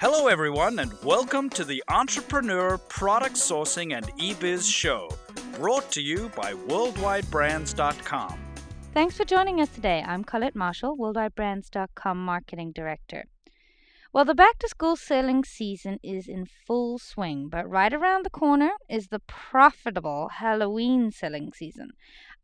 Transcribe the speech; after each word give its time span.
Hello, 0.00 0.28
everyone, 0.28 0.78
and 0.78 0.92
welcome 1.02 1.50
to 1.50 1.64
the 1.64 1.82
Entrepreneur 1.88 2.78
Product 2.78 3.34
Sourcing 3.34 3.96
and 3.96 4.06
eBiz 4.16 4.72
Show, 4.72 5.10
brought 5.56 5.90
to 5.90 6.00
you 6.00 6.30
by 6.36 6.52
WorldwideBrands.com. 6.52 8.38
Thanks 8.94 9.16
for 9.16 9.24
joining 9.24 9.60
us 9.60 9.68
today. 9.70 10.04
I'm 10.06 10.22
Colette 10.22 10.54
Marshall, 10.54 10.96
WorldwideBrands.com 10.96 12.24
Marketing 12.24 12.70
Director. 12.70 13.24
Well, 14.12 14.24
the 14.24 14.36
back 14.36 14.60
to 14.60 14.68
school 14.68 14.94
selling 14.94 15.42
season 15.42 15.98
is 16.04 16.28
in 16.28 16.46
full 16.46 17.00
swing, 17.00 17.48
but 17.48 17.68
right 17.68 17.92
around 17.92 18.24
the 18.24 18.30
corner 18.30 18.70
is 18.88 19.08
the 19.08 19.18
profitable 19.18 20.28
Halloween 20.28 21.10
selling 21.10 21.52
season. 21.52 21.90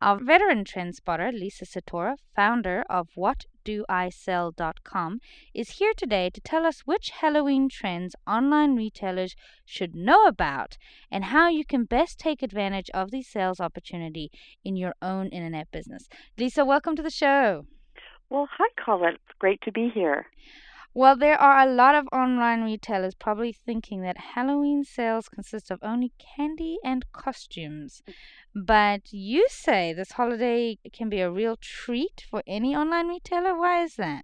Our 0.01 0.19
veteran 0.19 0.65
trend 0.65 0.95
spotter, 0.95 1.31
Lisa 1.31 1.65
Suttora, 1.65 2.17
founder 2.35 2.83
of 2.89 3.07
WhatDoISell.com, 3.17 5.19
is 5.53 5.77
here 5.77 5.93
today 5.95 6.29
to 6.31 6.41
tell 6.41 6.65
us 6.65 6.81
which 6.81 7.11
Halloween 7.21 7.69
trends 7.69 8.13
online 8.27 8.75
retailers 8.75 9.37
should 9.63 9.95
know 9.95 10.25
about 10.25 10.77
and 11.09 11.23
how 11.25 11.47
you 11.47 11.63
can 11.63 11.85
best 11.85 12.19
take 12.19 12.43
advantage 12.43 12.89
of 12.93 13.11
the 13.11 13.21
sales 13.21 13.61
opportunity 13.61 14.29
in 14.65 14.75
your 14.75 14.95
own 15.01 15.29
internet 15.29 15.71
business. 15.71 16.09
Lisa, 16.37 16.65
welcome 16.65 16.97
to 16.97 17.01
the 17.01 17.09
show. 17.09 17.65
Well, 18.29 18.49
hi, 18.51 18.67
Colette. 18.83 19.13
It's 19.13 19.39
great 19.39 19.61
to 19.61 19.71
be 19.71 19.89
here. 19.93 20.25
Well, 20.97 21.17
there 21.17 21.35
are 21.41 21.59
a 21.59 21.69
lot 21.69 21.93
of 21.93 22.07
online 22.13 22.63
retailers 22.63 23.15
probably 23.15 23.51
thinking 23.51 24.01
that 24.03 24.17
Halloween 24.33 24.85
sales 24.85 25.27
consist 25.27 25.69
of 25.69 25.79
only 25.83 26.13
candy 26.17 26.77
and 26.85 27.05
costumes. 27.11 28.01
But 28.55 29.11
you 29.11 29.45
say 29.49 29.91
this 29.91 30.13
holiday 30.13 30.77
can 30.93 31.09
be 31.09 31.19
a 31.19 31.29
real 31.29 31.57
treat 31.57 32.25
for 32.29 32.43
any 32.47 32.73
online 32.73 33.09
retailer. 33.09 33.59
Why 33.59 33.83
is 33.83 33.95
that? 33.97 34.23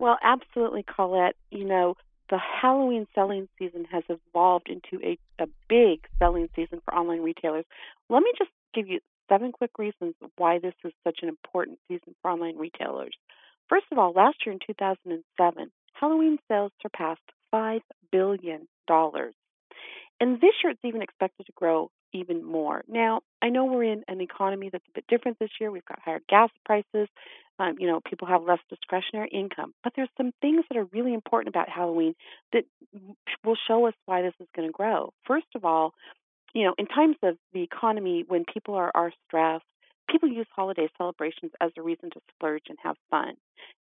Well, 0.00 0.18
absolutely, 0.20 0.82
Colette. 0.82 1.36
You 1.52 1.64
know, 1.64 1.94
the 2.28 2.38
Halloween 2.38 3.06
selling 3.14 3.48
season 3.56 3.86
has 3.92 4.02
evolved 4.08 4.68
into 4.68 5.00
a, 5.06 5.16
a 5.40 5.46
big 5.68 6.08
selling 6.18 6.48
season 6.56 6.80
for 6.84 6.92
online 6.92 7.20
retailers. 7.20 7.66
Let 8.10 8.24
me 8.24 8.32
just 8.36 8.50
give 8.74 8.88
you 8.88 8.98
seven 9.28 9.52
quick 9.52 9.78
reasons 9.78 10.16
why 10.38 10.58
this 10.58 10.74
is 10.84 10.92
such 11.04 11.20
an 11.22 11.28
important 11.28 11.78
season 11.86 12.16
for 12.20 12.32
online 12.32 12.56
retailers. 12.56 13.14
First 13.68 13.86
of 13.92 13.98
all, 13.98 14.12
last 14.12 14.38
year 14.44 14.52
in 14.52 14.58
2007, 14.66 15.70
Halloween 15.94 16.38
sales 16.48 16.72
surpassed 16.82 17.22
$5 17.54 17.80
billion. 18.12 18.68
And 20.20 20.40
this 20.40 20.52
year 20.62 20.70
it's 20.70 20.84
even 20.84 21.02
expected 21.02 21.46
to 21.46 21.52
grow 21.56 21.90
even 22.12 22.44
more. 22.44 22.82
Now, 22.86 23.20
I 23.42 23.48
know 23.48 23.64
we're 23.64 23.84
in 23.84 24.04
an 24.06 24.20
economy 24.20 24.70
that's 24.70 24.84
a 24.88 24.92
bit 24.94 25.04
different 25.08 25.38
this 25.38 25.50
year. 25.60 25.70
We've 25.70 25.84
got 25.84 25.98
higher 26.04 26.20
gas 26.28 26.50
prices. 26.64 27.08
Um, 27.58 27.76
you 27.78 27.86
know, 27.86 28.00
people 28.08 28.28
have 28.28 28.42
less 28.42 28.60
discretionary 28.68 29.28
income. 29.32 29.74
But 29.82 29.92
there's 29.96 30.08
some 30.16 30.32
things 30.40 30.64
that 30.68 30.78
are 30.78 30.84
really 30.92 31.14
important 31.14 31.54
about 31.54 31.68
Halloween 31.68 32.14
that 32.52 32.64
will 33.44 33.56
show 33.68 33.86
us 33.86 33.94
why 34.06 34.22
this 34.22 34.34
is 34.40 34.46
going 34.54 34.68
to 34.68 34.72
grow. 34.72 35.12
First 35.26 35.46
of 35.54 35.64
all, 35.64 35.92
you 36.54 36.64
know, 36.64 36.74
in 36.78 36.86
times 36.86 37.16
of 37.22 37.36
the 37.52 37.62
economy 37.62 38.24
when 38.26 38.44
people 38.52 38.74
are, 38.74 38.90
are 38.94 39.12
stressed, 39.26 39.64
people 40.08 40.28
use 40.28 40.46
holiday 40.54 40.88
celebrations 40.96 41.52
as 41.60 41.70
a 41.76 41.82
reason 41.82 42.10
to 42.10 42.20
splurge 42.34 42.64
and 42.68 42.78
have 42.82 42.96
fun. 43.10 43.34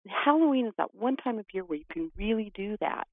And 0.03 0.13
Halloween 0.25 0.67
is 0.67 0.73
that 0.77 0.95
one 0.95 1.17
time 1.17 1.39
of 1.39 1.45
year 1.53 1.63
where 1.63 1.79
you 1.79 1.85
can 1.91 2.11
really 2.17 2.52
do 2.55 2.77
that. 2.79 3.07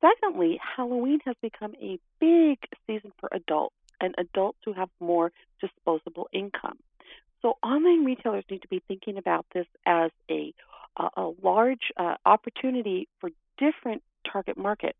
Secondly, 0.00 0.60
Halloween 0.76 1.20
has 1.24 1.36
become 1.40 1.74
a 1.80 1.98
big 2.20 2.58
season 2.86 3.12
for 3.18 3.28
adults 3.32 3.74
and 4.00 4.14
adults 4.18 4.58
who 4.64 4.72
have 4.72 4.90
more 5.00 5.32
disposable 5.60 6.28
income. 6.32 6.78
So 7.42 7.56
online 7.62 8.04
retailers 8.04 8.44
need 8.50 8.62
to 8.62 8.68
be 8.68 8.82
thinking 8.86 9.18
about 9.18 9.46
this 9.54 9.66
as 9.86 10.10
a 10.30 10.52
a, 10.96 11.08
a 11.16 11.32
large 11.42 11.92
uh, 11.96 12.14
opportunity 12.24 13.08
for 13.20 13.30
different 13.58 14.02
target 14.30 14.56
market. 14.56 14.96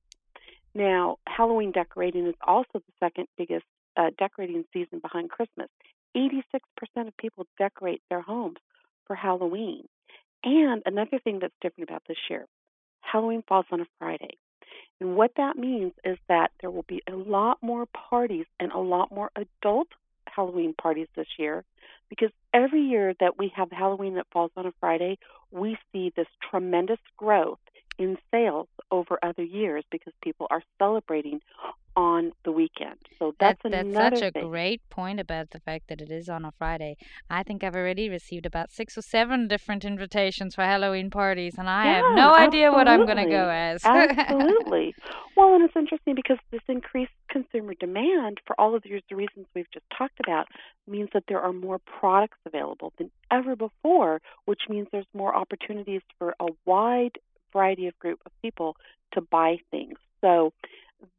Now, 0.74 1.16
Halloween 1.26 1.72
decorating 1.72 2.26
is 2.26 2.34
also 2.46 2.68
the 2.74 2.82
second 3.00 3.28
biggest 3.38 3.64
uh, 3.96 4.10
decorating 4.18 4.64
season 4.72 4.98
behind 4.98 5.30
Christmas. 5.30 5.68
86% 6.17 7.09
of 7.09 7.17
people 7.17 7.47
decorate 7.59 8.03
their 8.09 8.22
homes 8.22 8.56
for 9.06 9.15
Halloween. 9.15 9.87
And 10.43 10.82
another 10.87 11.19
thing 11.19 11.38
that's 11.41 11.54
different 11.60 11.91
about 11.91 12.03
this 12.09 12.16
year 12.31 12.47
Halloween 13.00 13.43
falls 13.47 13.66
on 13.71 13.81
a 13.81 13.87
Friday. 13.99 14.38
And 15.00 15.16
what 15.16 15.32
that 15.37 15.56
means 15.56 15.93
is 16.05 16.19
that 16.28 16.53
there 16.60 16.71
will 16.71 16.84
be 16.88 17.03
a 17.06 17.15
lot 17.15 17.59
more 17.62 17.87
parties 17.87 18.47
and 18.59 18.72
a 18.72 18.78
lot 18.78 19.12
more 19.12 19.31
adult 19.37 19.88
Halloween 20.26 20.75
parties 20.75 21.09
this 21.15 21.26
year 21.38 21.65
because 22.09 22.31
every 22.55 22.81
year 22.81 23.15
that 23.21 23.38
we 23.38 23.53
have 23.55 23.71
Halloween 23.71 24.15
that 24.15 24.26
falls 24.32 24.50
on 24.56 24.66
a 24.66 24.72
Friday, 24.81 25.19
we 25.50 25.76
see 25.93 26.12
this 26.16 26.26
tremendous 26.50 26.99
growth 27.16 27.59
in 27.99 28.16
sales 28.31 28.69
over 28.91 29.19
other 29.22 29.43
years 29.43 29.84
because 29.91 30.12
people 30.22 30.47
are 30.50 30.62
celebrating 30.78 31.41
on 31.96 32.32
the 32.44 32.52
weekend. 32.52 32.98
So 33.18 33.34
that's, 33.40 33.62
that, 33.62 33.72
that's 33.92 34.20
such 34.20 34.22
a 34.22 34.30
thing. 34.30 34.48
great 34.48 34.82
point 34.90 35.18
about 35.18 35.50
the 35.50 35.60
fact 35.60 35.88
that 35.88 36.02
it 36.02 36.10
is 36.10 36.28
on 36.28 36.44
a 36.44 36.52
Friday. 36.52 36.96
I 37.30 37.42
think 37.42 37.64
I've 37.64 37.74
already 37.74 38.10
received 38.10 38.44
about 38.44 38.70
six 38.70 38.98
or 38.98 39.02
seven 39.02 39.48
different 39.48 39.84
invitations 39.84 40.54
for 40.54 40.62
Halloween 40.62 41.08
parties, 41.10 41.54
and 41.56 41.70
I 41.70 41.86
yeah, 41.86 41.94
have 41.94 42.14
no 42.14 42.34
idea 42.34 42.70
what 42.70 42.86
I'm 42.86 43.06
going 43.06 43.16
to 43.16 43.30
go 43.30 43.48
as. 43.48 43.82
absolutely. 43.84 44.94
Well, 45.36 45.54
and 45.54 45.64
it's 45.64 45.76
interesting 45.76 46.14
because 46.14 46.38
this 46.50 46.60
increased 46.68 47.12
consumer 47.30 47.72
demand 47.80 48.40
for 48.46 48.58
all 48.60 48.74
of 48.74 48.82
these 48.82 49.00
reasons 49.10 49.46
we've 49.54 49.70
just 49.72 49.86
talked 49.96 50.20
about 50.20 50.46
means 50.86 51.08
that 51.14 51.24
there 51.28 51.40
are 51.40 51.52
more 51.52 51.78
products 51.78 52.38
available 52.44 52.92
than 52.98 53.10
ever 53.30 53.56
before, 53.56 54.20
which 54.44 54.62
means 54.68 54.86
there's 54.92 55.06
more 55.14 55.34
opportunities 55.34 56.02
for 56.18 56.34
a 56.40 56.46
wide 56.66 57.18
variety 57.52 57.86
of 57.86 57.98
group 57.98 58.20
of 58.26 58.32
people 58.42 58.76
to 59.12 59.22
buy 59.22 59.56
things. 59.70 59.96
So 60.20 60.52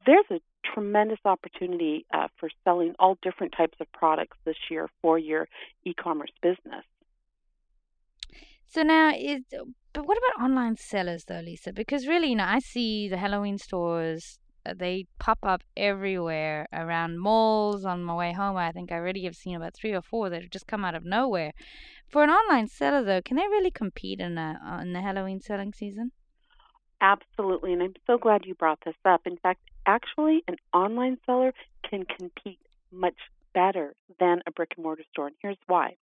there's 0.06 0.26
a 0.32 0.40
tremendous 0.74 1.20
opportunity 1.26 2.06
uh, 2.14 2.28
for 2.40 2.50
selling 2.64 2.94
all 3.00 3.18
different 3.22 3.54
types 3.56 3.78
of 3.80 3.92
products 3.92 4.38
this 4.46 4.58
year 4.70 4.90
for 5.02 5.18
your 5.18 5.48
e-commerce 5.86 6.32
business. 6.42 6.84
So 8.68 8.84
now 8.84 9.14
is 9.16 9.44
but 9.94 10.06
what 10.06 10.18
about 10.18 10.44
online 10.44 10.76
sellers 10.78 11.24
though, 11.26 11.40
Lisa? 11.40 11.74
Because 11.74 12.06
really, 12.06 12.30
you 12.30 12.36
know, 12.36 12.46
I 12.46 12.60
see 12.60 13.08
the 13.08 13.18
Halloween 13.18 13.58
stores 13.58 14.40
uh, 14.68 14.74
they 14.78 15.06
pop 15.20 15.40
up 15.44 15.62
everywhere 15.76 16.68
around 16.74 17.20
malls 17.20 17.86
on 17.86 18.04
my 18.04 18.16
way 18.16 18.34
home. 18.34 18.58
I 18.58 18.72
think 18.72 18.92
I 18.92 18.96
already 18.96 19.24
have 19.24 19.36
seen 19.36 19.56
about 19.56 19.74
three 19.76 19.94
or 19.94 20.02
four 20.02 20.30
that 20.30 20.42
have 20.42 20.52
just 20.52 20.68
come 20.68 20.84
out 20.84 20.96
of 20.96 21.06
nowhere. 21.06 21.54
For 22.10 22.24
an 22.24 22.30
online 22.30 22.68
seller 22.68 23.04
though, 23.04 23.22
can 23.22 23.38
they 23.38 23.48
really 23.48 23.72
compete 23.72 24.20
in 24.20 24.38
a, 24.38 24.60
uh, 24.66 24.82
in 24.82 24.94
the 24.94 25.02
Halloween 25.02 25.40
selling 25.40 25.74
season? 25.74 26.12
Absolutely, 27.02 27.74
and 27.74 27.84
I'm 27.84 27.94
so 28.08 28.18
glad 28.18 28.46
you 28.46 28.56
brought 28.56 28.80
this 28.86 28.96
up. 29.06 29.22
In 29.26 29.38
fact, 29.38 29.62
actually, 29.86 30.44
an 30.48 30.58
online 30.74 31.18
seller 31.26 31.54
can 31.88 32.06
compete 32.06 32.60
much 32.92 33.18
better 33.54 33.94
than 34.20 34.42
a 34.48 34.52
brick 34.52 34.74
and 34.76 34.84
mortar 34.84 35.04
store, 35.12 35.28
and 35.28 35.36
here's 35.42 35.58
why. 35.68 35.96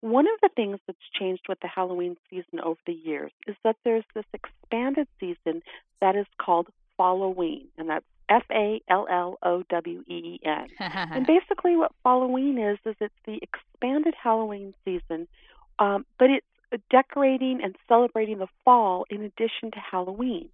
One 0.00 0.26
of 0.26 0.40
the 0.42 0.50
things 0.56 0.80
that's 0.86 0.98
changed 1.18 1.44
with 1.48 1.60
the 1.60 1.68
Halloween 1.68 2.16
season 2.28 2.58
over 2.60 2.80
the 2.86 2.92
years 2.92 3.30
is 3.46 3.54
that 3.62 3.76
there's 3.84 4.04
this 4.14 4.24
expanded 4.32 5.06
season 5.20 5.62
that 6.00 6.16
is 6.16 6.26
called 6.38 6.68
Falloween, 6.96 7.68
and 7.78 7.88
that's 7.88 8.04
F 8.28 8.42
A 8.50 8.80
L 8.88 9.06
L 9.10 9.38
O 9.42 9.62
W 9.68 10.04
E 10.08 10.12
E 10.12 10.40
N. 10.44 10.66
And 10.78 11.26
basically, 11.38 11.76
what 11.76 11.92
Falloween 12.02 12.58
is 12.58 12.78
is 12.84 12.96
it's 13.00 13.14
the 13.26 13.38
expanded 13.42 14.14
Halloween 14.20 14.74
season, 14.84 15.28
um, 15.78 16.04
but 16.18 16.30
it's 16.30 16.46
decorating 16.90 17.60
and 17.62 17.76
celebrating 17.88 18.38
the 18.38 18.48
fall 18.64 19.06
in 19.10 19.22
addition 19.22 19.70
to 19.72 19.78
Halloween. 19.78 20.48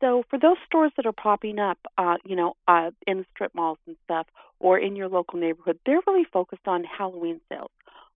So 0.00 0.24
for 0.30 0.38
those 0.38 0.56
stores 0.66 0.92
that 0.96 1.06
are 1.06 1.12
popping 1.12 1.58
up, 1.58 1.78
uh, 1.98 2.16
you 2.24 2.34
know, 2.34 2.54
uh, 2.66 2.90
in 3.06 3.26
strip 3.34 3.54
malls 3.54 3.78
and 3.86 3.96
stuff, 4.04 4.26
or 4.58 4.78
in 4.78 4.96
your 4.96 5.08
local 5.08 5.38
neighborhood, 5.38 5.78
they're 5.84 6.00
really 6.06 6.24
focused 6.24 6.66
on 6.66 6.84
Halloween 6.84 7.40
sales. 7.48 7.70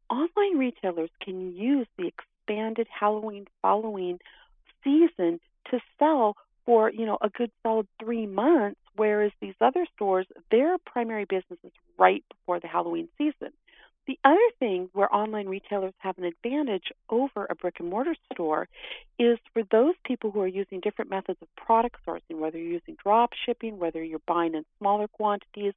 Online 0.09 0.59
retailers 0.59 1.11
can 1.23 1.55
use 1.55 1.87
the 1.99 2.07
expanded 2.07 2.87
Halloween 2.89 3.47
Falloween 3.63 4.19
season 4.83 5.41
to 5.71 5.81
sell 5.99 6.37
for 6.65 6.91
you 6.91 7.05
know 7.05 7.19
a 7.21 7.29
good 7.29 7.51
solid 7.63 7.87
three 8.03 8.27
months, 8.27 8.81
whereas 8.97 9.33
these 9.41 9.55
other 9.61 9.87
stores, 9.95 10.27
their 10.51 10.79
primary 10.79 11.25
business 11.25 11.59
is 11.65 11.73
right 11.99 12.25
before 12.31 12.61
the 12.61 12.69
Halloween 12.69 13.09
season. 13.19 13.53
The 14.07 14.19
other 14.23 14.39
thing 14.59 14.91
where 14.93 15.13
online 15.15 15.49
retailers 15.49 15.95
have 15.99 16.19
an 16.19 16.25
advantage 16.25 16.93
over 17.09 17.47
a 17.49 17.55
brick 17.55 17.77
and 17.81 17.89
mortar 17.89 18.15
store 18.33 18.69
is 19.19 19.39
for 19.53 19.63
those 19.71 19.95
people 20.05 20.31
who 20.31 20.41
are 20.41 20.47
using 20.47 20.81
different 20.81 21.11
methods 21.11 21.39
of 21.41 21.49
product 21.57 21.97
sourcing, 22.07 22.39
whether 22.39 22.59
you're 22.59 22.73
using 22.73 22.97
drop 23.03 23.31
shipping, 23.47 23.79
whether 23.79 24.03
you're 24.03 24.21
buying 24.27 24.55
in 24.55 24.65
smaller 24.79 25.09
quantities, 25.09 25.73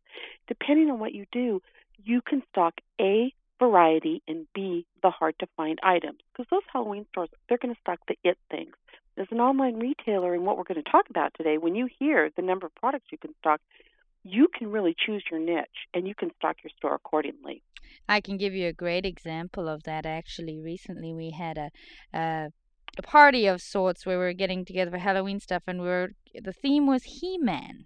depending 0.47 0.89
on 0.89 1.00
what 1.00 1.13
you 1.13 1.25
do, 1.31 1.62
you 2.03 2.21
can 2.21 2.44
stock 2.51 2.74
A 3.00 3.33
variety 3.59 4.21
and 4.27 4.45
B 4.53 4.85
the 5.01 5.09
hard 5.09 5.35
to 5.39 5.47
find 5.56 5.80
items. 5.81 6.19
Because 6.31 6.50
those 6.51 6.62
Halloween 6.71 7.06
stores, 7.12 7.30
they're 7.47 7.57
going 7.57 7.73
to 7.73 7.81
stock 7.81 8.00
the 8.07 8.18
it 8.23 8.38
things. 8.51 8.75
As 9.18 9.27
an 9.31 9.39
online 9.39 9.80
retailer, 9.80 10.35
and 10.35 10.45
what 10.45 10.57
we're 10.57 10.63
going 10.63 10.83
to 10.83 10.91
talk 10.91 11.09
about 11.09 11.33
today, 11.35 11.57
when 11.57 11.75
you 11.75 11.88
hear 11.97 12.30
the 12.35 12.44
number 12.44 12.68
of 12.68 12.75
products 12.75 13.06
you 13.12 13.18
can 13.18 13.33
stock, 13.39 13.62
you 14.29 14.47
can 14.57 14.71
really 14.71 14.95
choose 14.97 15.24
your 15.31 15.39
niche 15.39 15.88
and 15.94 16.07
you 16.07 16.15
can 16.15 16.31
stock 16.38 16.57
your 16.63 16.71
store 16.77 16.95
accordingly. 16.95 17.63
I 18.09 18.21
can 18.21 18.38
give 18.38 18.53
you 18.53 18.68
a 18.68 18.74
great 18.74 19.06
example 19.06 19.68
of 19.68 19.83
that. 19.83 20.06
Actually, 20.06 20.59
recently 20.59 21.13
we 21.13 21.31
had 21.31 21.57
a, 21.57 21.69
a 22.13 22.50
a 22.97 23.01
party 23.01 23.45
of 23.45 23.62
sorts 23.62 24.06
where 24.06 24.18
we 24.18 24.25
were 24.25 24.33
getting 24.33 24.65
together 24.65 24.91
for 24.91 24.97
Halloween 24.97 25.39
stuff, 25.39 25.63
and 25.68 25.81
we 25.81 25.88
were 25.88 26.09
the 26.33 26.53
theme 26.53 26.88
was 26.88 27.03
He 27.03 27.38
Man. 27.38 27.85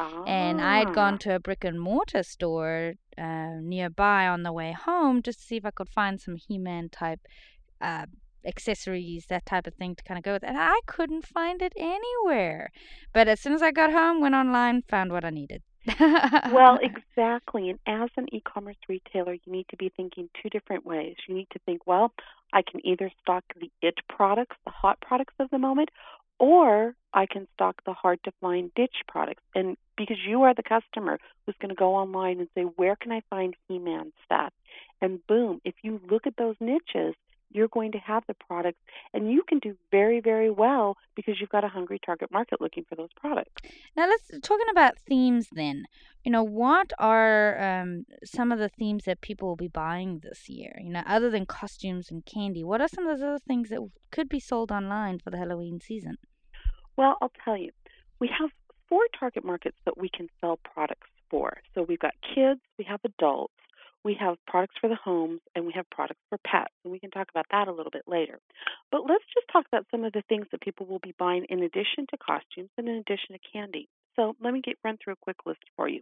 Ah. 0.00 0.24
And 0.24 0.60
I 0.60 0.78
had 0.78 0.94
gone 0.94 1.18
to 1.18 1.34
a 1.34 1.40
brick 1.40 1.64
and 1.64 1.80
mortar 1.80 2.22
store 2.22 2.94
uh, 3.16 3.56
nearby 3.60 4.28
on 4.28 4.42
the 4.42 4.52
way 4.52 4.72
home 4.72 5.22
just 5.22 5.40
to 5.40 5.44
see 5.46 5.56
if 5.56 5.64
I 5.64 5.70
could 5.70 5.88
find 5.88 6.20
some 6.20 6.36
He 6.36 6.58
Man 6.58 6.88
type 6.88 7.20
uh, 7.80 8.06
accessories, 8.44 9.26
that 9.26 9.46
type 9.46 9.66
of 9.66 9.74
thing 9.74 9.96
to 9.96 10.04
kind 10.04 10.18
of 10.18 10.24
go 10.24 10.32
with. 10.32 10.44
And 10.44 10.56
I 10.58 10.80
couldn't 10.86 11.26
find 11.26 11.62
it 11.62 11.72
anywhere. 11.76 12.70
But 13.12 13.28
as 13.28 13.40
soon 13.40 13.52
as 13.52 13.62
I 13.62 13.72
got 13.72 13.92
home, 13.92 14.20
went 14.20 14.34
online, 14.34 14.82
found 14.88 15.12
what 15.12 15.24
I 15.24 15.30
needed. 15.30 15.62
Well, 16.52 16.78
exactly. 16.82 17.70
And 17.70 17.78
as 17.86 18.10
an 18.16 18.32
e 18.34 18.40
commerce 18.40 18.76
retailer, 18.88 19.34
you 19.34 19.52
need 19.52 19.66
to 19.70 19.76
be 19.76 19.90
thinking 19.96 20.28
two 20.42 20.48
different 20.50 20.84
ways. 20.84 21.16
You 21.26 21.34
need 21.34 21.48
to 21.52 21.58
think, 21.60 21.86
well, 21.86 22.12
I 22.52 22.62
can 22.62 22.84
either 22.86 23.10
stock 23.22 23.44
the 23.60 23.70
it 23.82 23.96
products, 24.08 24.56
the 24.64 24.70
hot 24.70 25.00
products 25.00 25.34
of 25.38 25.50
the 25.50 25.58
moment, 25.58 25.90
or 26.38 26.94
I 27.12 27.26
can 27.26 27.48
stock 27.54 27.82
the 27.84 27.92
hard 27.92 28.20
to 28.24 28.32
find 28.40 28.72
ditch 28.74 28.96
products. 29.06 29.42
And 29.54 29.76
because 29.96 30.18
you 30.26 30.42
are 30.42 30.54
the 30.54 30.62
customer 30.62 31.18
who's 31.44 31.56
going 31.60 31.70
to 31.70 31.74
go 31.74 31.94
online 31.94 32.38
and 32.38 32.48
say, 32.54 32.62
where 32.62 32.96
can 32.96 33.12
I 33.12 33.22
find 33.28 33.54
He 33.66 33.78
Man 33.78 34.12
stuff? 34.24 34.52
And 35.00 35.24
boom, 35.26 35.60
if 35.64 35.74
you 35.82 36.00
look 36.10 36.26
at 36.26 36.36
those 36.36 36.56
niches, 36.60 37.14
you're 37.50 37.68
going 37.68 37.92
to 37.92 37.98
have 37.98 38.24
the 38.26 38.34
products 38.34 38.78
and 39.14 39.30
you 39.30 39.42
can 39.48 39.58
do 39.58 39.76
very 39.90 40.20
very 40.20 40.50
well 40.50 40.96
because 41.14 41.40
you've 41.40 41.50
got 41.50 41.64
a 41.64 41.68
hungry 41.68 41.98
target 42.04 42.30
market 42.30 42.60
looking 42.60 42.84
for 42.88 42.94
those 42.94 43.12
products. 43.16 43.62
Now 43.96 44.06
let's 44.06 44.30
talking 44.42 44.66
about 44.70 44.98
themes 44.98 45.48
then 45.52 45.84
you 46.24 46.32
know 46.32 46.42
what 46.42 46.92
are 46.98 47.58
um, 47.60 48.04
some 48.24 48.52
of 48.52 48.58
the 48.58 48.68
themes 48.68 49.04
that 49.04 49.20
people 49.20 49.48
will 49.48 49.56
be 49.56 49.68
buying 49.68 50.20
this 50.22 50.48
year? 50.48 50.78
You 50.82 50.90
know 50.90 51.02
other 51.06 51.30
than 51.30 51.46
costumes 51.46 52.10
and 52.10 52.24
candy 52.24 52.64
what 52.64 52.80
are 52.80 52.88
some 52.88 53.06
of 53.06 53.18
those 53.18 53.26
other 53.26 53.38
things 53.38 53.70
that 53.70 53.80
could 54.10 54.28
be 54.28 54.40
sold 54.40 54.70
online 54.70 55.18
for 55.18 55.30
the 55.30 55.38
halloween 55.38 55.80
season? 55.80 56.18
Well 56.96 57.16
i'll 57.20 57.32
tell 57.44 57.56
you 57.56 57.70
we 58.18 58.28
have 58.38 58.50
four 58.88 59.06
target 59.18 59.44
markets 59.44 59.76
that 59.84 59.98
we 59.98 60.08
can 60.08 60.28
sell 60.40 60.58
products 60.58 61.08
for. 61.30 61.58
So 61.74 61.82
we've 61.82 61.98
got 61.98 62.14
kids 62.34 62.60
we 62.78 62.84
have 62.84 63.00
adults 63.04 63.52
we 64.04 64.14
have 64.20 64.36
products 64.46 64.76
for 64.80 64.88
the 64.88 64.96
homes 64.96 65.40
and 65.54 65.66
we 65.66 65.72
have 65.74 65.88
products 65.90 66.20
for 66.28 66.38
pets, 66.46 66.72
and 66.84 66.92
we 66.92 66.98
can 66.98 67.10
talk 67.10 67.28
about 67.30 67.46
that 67.50 67.68
a 67.68 67.72
little 67.72 67.90
bit 67.90 68.04
later. 68.06 68.38
But 68.90 69.02
let's 69.08 69.24
just 69.34 69.48
talk 69.52 69.66
about 69.66 69.86
some 69.90 70.04
of 70.04 70.12
the 70.12 70.22
things 70.28 70.46
that 70.50 70.60
people 70.60 70.86
will 70.86 71.00
be 71.00 71.14
buying 71.18 71.44
in 71.48 71.62
addition 71.62 72.06
to 72.10 72.16
costumes 72.16 72.70
and 72.78 72.88
in 72.88 72.96
addition 72.96 73.32
to 73.34 73.38
candy. 73.52 73.88
So 74.16 74.34
let 74.42 74.52
me 74.52 74.60
get 74.60 74.78
run 74.84 74.98
through 75.02 75.14
a 75.14 75.22
quick 75.24 75.38
list 75.46 75.60
for 75.76 75.88
you. 75.88 76.00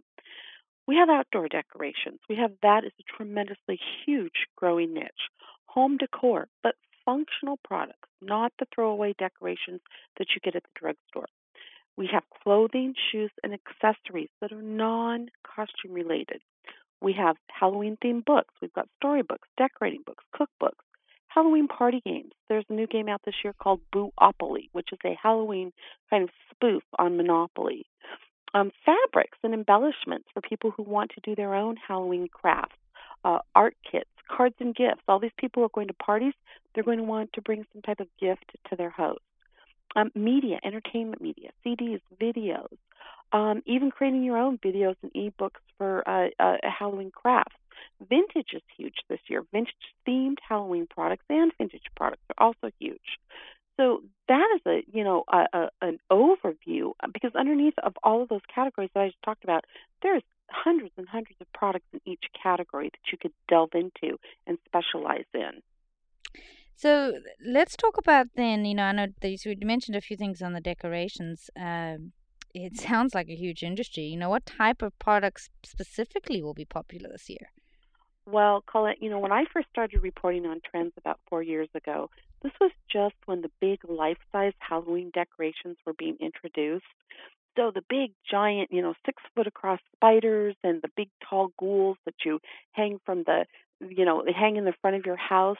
We 0.87 0.95
have 0.95 1.09
outdoor 1.09 1.49
decorations. 1.49 2.19
We 2.29 2.37
have 2.37 2.51
that 2.61 2.85
is 2.85 2.93
a 2.99 3.17
tremendously 3.17 3.79
huge 4.05 4.47
growing 4.55 4.93
niche. 4.93 5.29
Home 5.65 5.97
decor, 5.97 6.47
but 6.63 6.75
functional 7.05 7.59
products, 7.63 8.09
not 8.21 8.53
the 8.57 8.67
throwaway 8.73 9.13
decorations 9.17 9.81
that 10.17 10.27
you 10.33 10.41
get 10.43 10.55
at 10.55 10.63
the 10.63 10.79
drugstore. 10.79 11.27
We 11.97 12.07
have 12.13 12.23
clothing, 12.43 12.93
shoes, 13.11 13.31
and 13.43 13.53
accessories 13.53 14.29
that 14.39 14.51
are 14.51 14.61
non 14.61 15.29
costume 15.43 15.93
related. 15.93 16.41
We 17.01 17.13
have 17.13 17.37
Halloween 17.47 17.97
themed 18.03 18.25
books. 18.25 18.53
We've 18.61 18.73
got 18.73 18.89
storybooks, 18.97 19.47
decorating 19.57 20.01
books, 20.05 20.23
cookbooks, 20.35 20.83
Halloween 21.27 21.67
party 21.67 22.01
games. 22.03 22.31
There's 22.49 22.65
a 22.69 22.73
new 22.73 22.87
game 22.87 23.07
out 23.07 23.21
this 23.23 23.35
year 23.43 23.53
called 23.53 23.81
Boo-opoly, 23.91 24.69
which 24.71 24.89
is 24.91 24.99
a 25.05 25.17
Halloween 25.21 25.71
kind 26.09 26.23
of 26.23 26.29
spoof 26.49 26.83
on 26.97 27.17
Monopoly. 27.17 27.85
Um, 28.53 28.71
fabrics 28.85 29.37
and 29.43 29.53
embellishments 29.53 30.27
for 30.33 30.41
people 30.41 30.71
who 30.71 30.83
want 30.83 31.11
to 31.11 31.21
do 31.21 31.35
their 31.35 31.53
own 31.53 31.75
Halloween 31.75 32.27
crafts, 32.31 32.77
uh, 33.23 33.39
art 33.53 33.75
kits, 33.89 34.09
cards 34.27 34.55
and 34.59 34.73
gifts. 34.75 35.03
All 35.07 35.19
these 35.19 35.31
people 35.37 35.63
are 35.63 35.69
going 35.69 35.87
to 35.87 35.93
parties, 35.93 36.33
they're 36.73 36.83
going 36.83 36.97
to 36.97 37.03
want 37.03 37.33
to 37.33 37.41
bring 37.41 37.65
some 37.73 37.81
type 37.81 37.99
of 37.99 38.07
gift 38.19 38.55
to 38.69 38.75
their 38.75 38.89
host. 38.89 39.21
Um, 39.95 40.11
media, 40.15 40.59
entertainment 40.63 41.21
media, 41.21 41.49
CDs, 41.65 42.01
videos, 42.21 42.77
um, 43.31 43.61
even 43.65 43.91
creating 43.91 44.23
your 44.23 44.37
own 44.37 44.57
videos 44.57 44.95
and 45.03 45.11
ebooks 45.13 45.61
for 45.77 46.07
uh, 46.07 46.29
uh, 46.39 46.57
Halloween 46.63 47.11
crafts. 47.11 47.55
Vintage 48.09 48.53
is 48.53 48.61
huge 48.77 48.95
this 49.09 49.19
year. 49.27 49.43
Vintage 49.51 49.73
themed 50.07 50.37
Halloween 50.47 50.87
products 50.89 51.25
and 51.29 51.51
vintage 51.57 51.81
products 51.95 52.23
are 52.37 52.47
also 52.47 52.71
huge. 52.79 53.19
So 53.79 54.01
that 54.27 54.47
is 54.55 54.61
a 54.65 54.83
you 54.91 55.03
know 55.03 55.23
a, 55.27 55.45
a, 55.53 55.69
an 55.81 55.99
overview 56.11 56.93
uh, 57.03 57.07
because 57.13 57.31
underneath 57.35 57.77
of 57.83 57.93
all 58.03 58.23
of 58.23 58.29
those 58.29 58.41
categories 58.53 58.89
that 58.93 59.01
I 59.01 59.07
just 59.07 59.21
talked 59.23 59.43
about, 59.43 59.65
there's 60.01 60.23
hundreds 60.49 60.93
and 60.97 61.07
hundreds 61.07 61.39
of 61.41 61.51
products 61.53 61.85
in 61.93 62.01
each 62.05 62.23
category 62.41 62.89
that 62.89 63.11
you 63.11 63.17
could 63.17 63.33
delve 63.47 63.71
into 63.73 64.17
and 64.47 64.57
specialize 64.65 65.25
in. 65.33 65.61
So 66.75 67.13
let's 67.45 67.75
talk 67.75 67.97
about 67.97 68.27
then. 68.35 68.63
You 68.65 68.75
know, 68.75 68.83
I 68.83 68.91
know 68.91 69.07
these, 69.21 69.45
you 69.45 69.55
mentioned 69.61 69.95
a 69.97 70.01
few 70.01 70.15
things 70.15 70.41
on 70.41 70.53
the 70.53 70.61
decorations. 70.61 71.49
Um, 71.59 72.13
it 72.65 72.77
sounds 72.77 73.13
like 73.15 73.29
a 73.29 73.35
huge 73.35 73.63
industry. 73.63 74.03
You 74.03 74.17
know, 74.17 74.29
what 74.29 74.45
type 74.45 74.81
of 74.81 74.97
products 74.99 75.49
specifically 75.63 76.41
will 76.41 76.53
be 76.53 76.65
popular 76.65 77.09
this 77.09 77.29
year? 77.29 77.51
Well, 78.25 78.63
Colette, 78.69 79.01
you 79.01 79.09
know, 79.09 79.19
when 79.19 79.31
I 79.31 79.45
first 79.53 79.69
started 79.69 80.03
reporting 80.03 80.45
on 80.45 80.59
trends 80.69 80.91
about 80.97 81.19
four 81.29 81.41
years 81.41 81.69
ago, 81.73 82.09
this 82.43 82.51
was 82.59 82.71
just 82.91 83.15
when 83.25 83.41
the 83.41 83.51
big 83.61 83.79
life 83.87 84.17
size 84.31 84.53
Halloween 84.59 85.11
decorations 85.13 85.77
were 85.85 85.93
being 85.93 86.17
introduced. 86.19 86.85
So 87.57 87.71
the 87.73 87.83
big 87.89 88.11
giant, 88.29 88.71
you 88.71 88.81
know, 88.81 88.93
six 89.05 89.23
foot 89.33 89.47
across 89.47 89.79
spiders 89.95 90.55
and 90.63 90.81
the 90.81 90.91
big 90.95 91.09
tall 91.27 91.51
ghouls 91.57 91.97
that 92.05 92.15
you 92.25 92.39
hang 92.73 92.99
from 93.05 93.23
the, 93.23 93.45
you 93.79 94.05
know, 94.05 94.23
hang 94.35 94.57
in 94.57 94.65
the 94.65 94.73
front 94.81 94.97
of 94.97 95.05
your 95.05 95.15
house. 95.15 95.57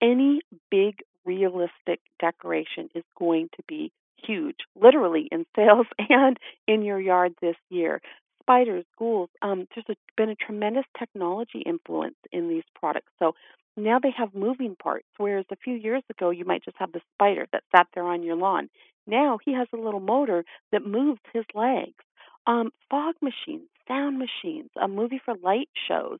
Any 0.00 0.40
big 0.70 1.00
realistic 1.24 2.00
decoration 2.20 2.90
is 2.94 3.04
going 3.18 3.48
to 3.56 3.62
be 3.66 3.92
huge, 4.26 4.56
literally 4.74 5.28
in 5.30 5.46
sales 5.56 5.86
and 5.98 6.38
in 6.66 6.82
your 6.82 7.00
yard 7.00 7.34
this 7.40 7.56
year. 7.70 8.00
Spiders, 8.42 8.84
ghouls, 8.98 9.30
um, 9.40 9.66
there's 9.74 9.86
a, 9.88 9.96
been 10.16 10.28
a 10.28 10.34
tremendous 10.34 10.84
technology 10.98 11.62
influence 11.64 12.16
in 12.30 12.48
these 12.48 12.64
products. 12.78 13.10
So 13.18 13.34
now 13.76 13.98
they 13.98 14.12
have 14.16 14.34
moving 14.34 14.76
parts, 14.76 15.06
whereas 15.16 15.46
a 15.50 15.56
few 15.56 15.74
years 15.74 16.02
ago 16.10 16.30
you 16.30 16.44
might 16.44 16.64
just 16.64 16.76
have 16.78 16.92
the 16.92 17.00
spider 17.14 17.46
that 17.52 17.64
sat 17.74 17.86
there 17.94 18.04
on 18.04 18.22
your 18.22 18.36
lawn. 18.36 18.68
Now 19.06 19.38
he 19.44 19.54
has 19.54 19.68
a 19.72 19.78
little 19.78 20.00
motor 20.00 20.44
that 20.72 20.86
moves 20.86 21.20
his 21.32 21.44
legs. 21.54 22.04
Um, 22.46 22.70
fog 22.90 23.14
machines, 23.22 23.68
sound 23.88 24.18
machines, 24.18 24.70
a 24.80 24.86
movie 24.88 25.20
for 25.24 25.34
light 25.42 25.70
shows, 25.88 26.18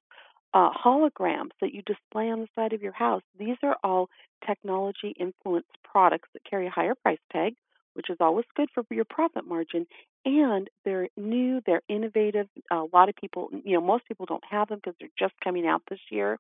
uh, 0.55 0.71
holograms 0.73 1.51
that 1.61 1.75
you 1.75 1.83
display 1.83 2.31
on 2.31 2.41
the 2.41 2.49
side 2.55 2.73
of 2.73 2.83
your 2.83 2.93
house. 2.93 3.23
These 3.39 3.57
are 3.63 3.77
all 3.85 4.09
technology 4.47 5.15
influenced 5.19 5.77
products 5.83 6.29
that 6.33 6.45
carry 6.49 6.67
a 6.67 6.71
higher 6.71 6.95
price 6.95 7.19
tag, 7.33 7.55
which 7.95 8.11
is 8.11 8.19
always 8.21 8.45
good 8.55 8.69
for 8.75 8.85
your 8.91 9.05
profit 9.05 9.47
margin. 9.47 9.87
And 10.25 10.69
they're 10.85 11.09
new, 11.17 11.61
they're 11.67 11.83
innovative. 11.89 12.49
A 12.71 12.85
lot 12.93 13.09
of 13.09 13.17
people, 13.17 13.49
you 13.65 13.75
know, 13.75 13.81
most 13.81 14.07
people 14.07 14.27
don't 14.27 14.45
have 14.51 14.69
them 14.69 14.79
because 14.83 14.97
they're 15.01 15.09
just 15.19 15.35
coming 15.43 15.67
out 15.67 15.83
this 15.89 16.01
year. 16.11 16.39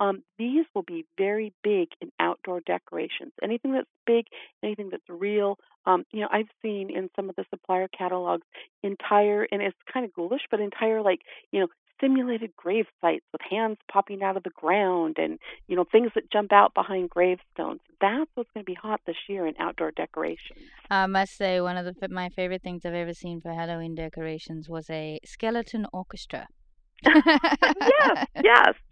Um, 0.00 0.22
these 0.38 0.64
will 0.74 0.82
be 0.82 1.04
very 1.18 1.52
big 1.62 1.88
in 2.00 2.10
outdoor 2.18 2.60
decorations. 2.60 3.32
Anything 3.42 3.72
that's 3.72 3.86
big, 4.06 4.24
anything 4.62 4.88
that's 4.90 5.08
real. 5.10 5.58
Um, 5.84 6.04
you 6.10 6.22
know, 6.22 6.28
I've 6.32 6.48
seen 6.62 6.90
in 6.90 7.10
some 7.14 7.28
of 7.28 7.36
the 7.36 7.44
supplier 7.50 7.86
catalogs 7.86 8.46
entire, 8.82 9.46
and 9.52 9.60
it's 9.60 9.76
kind 9.92 10.06
of 10.06 10.12
ghoulish, 10.14 10.42
but 10.50 10.58
entire 10.58 11.02
like 11.02 11.20
you 11.52 11.60
know 11.60 11.68
simulated 12.00 12.54
grave 12.56 12.86
sites 13.00 13.24
with 13.32 13.40
hands 13.48 13.78
popping 13.90 14.22
out 14.22 14.36
of 14.36 14.42
the 14.42 14.50
ground 14.50 15.16
and 15.18 15.38
you 15.68 15.76
know 15.76 15.84
things 15.90 16.10
that 16.14 16.30
jump 16.32 16.52
out 16.52 16.74
behind 16.74 17.10
gravestones. 17.10 17.80
That's 18.00 18.30
what's 18.34 18.50
going 18.52 18.64
to 18.64 18.70
be 18.70 18.74
hot 18.74 19.00
this 19.06 19.16
year 19.28 19.46
in 19.46 19.54
outdoor 19.58 19.90
decorations. 19.92 20.60
I 20.90 21.06
must 21.06 21.36
say, 21.36 21.60
one 21.60 21.76
of 21.76 21.84
the 21.84 22.08
my 22.08 22.28
favorite 22.30 22.62
things 22.62 22.84
I've 22.84 22.94
ever 22.94 23.14
seen 23.14 23.40
for 23.40 23.52
Halloween 23.52 23.94
decorations 23.94 24.68
was 24.68 24.88
a 24.90 25.20
skeleton 25.24 25.86
orchestra. 25.92 26.46
yes, 27.04 28.26
yes. 28.42 28.74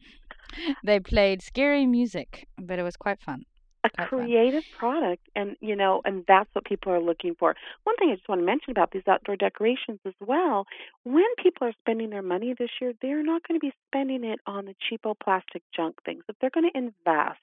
They 0.82 0.98
played 0.98 1.42
scary 1.42 1.84
music, 1.84 2.48
but 2.58 2.78
it 2.78 2.82
was 2.82 2.96
quite 2.96 3.20
fun 3.20 3.44
a 3.84 3.90
creative 4.06 4.64
product 4.76 5.22
and 5.36 5.56
you 5.60 5.76
know 5.76 6.00
and 6.04 6.24
that's 6.26 6.48
what 6.52 6.64
people 6.64 6.92
are 6.92 7.00
looking 7.00 7.34
for. 7.38 7.54
One 7.84 7.96
thing 7.96 8.10
i 8.10 8.16
just 8.16 8.28
want 8.28 8.40
to 8.40 8.46
mention 8.46 8.70
about 8.70 8.90
these 8.90 9.06
outdoor 9.06 9.36
decorations 9.36 10.00
as 10.04 10.14
well 10.20 10.66
when 11.04 11.26
people 11.42 11.66
are 11.66 11.74
spending 11.80 12.10
their 12.10 12.22
money 12.22 12.54
this 12.58 12.70
year 12.80 12.92
they're 13.00 13.22
not 13.22 13.46
going 13.46 13.58
to 13.58 13.64
be 13.64 13.72
spending 13.88 14.24
it 14.24 14.40
on 14.46 14.66
the 14.66 14.74
cheapo 14.74 15.14
plastic 15.22 15.62
junk 15.74 15.96
things. 16.04 16.24
If 16.28 16.36
they're 16.40 16.50
going 16.50 16.70
to 16.70 16.78
invest 16.78 17.40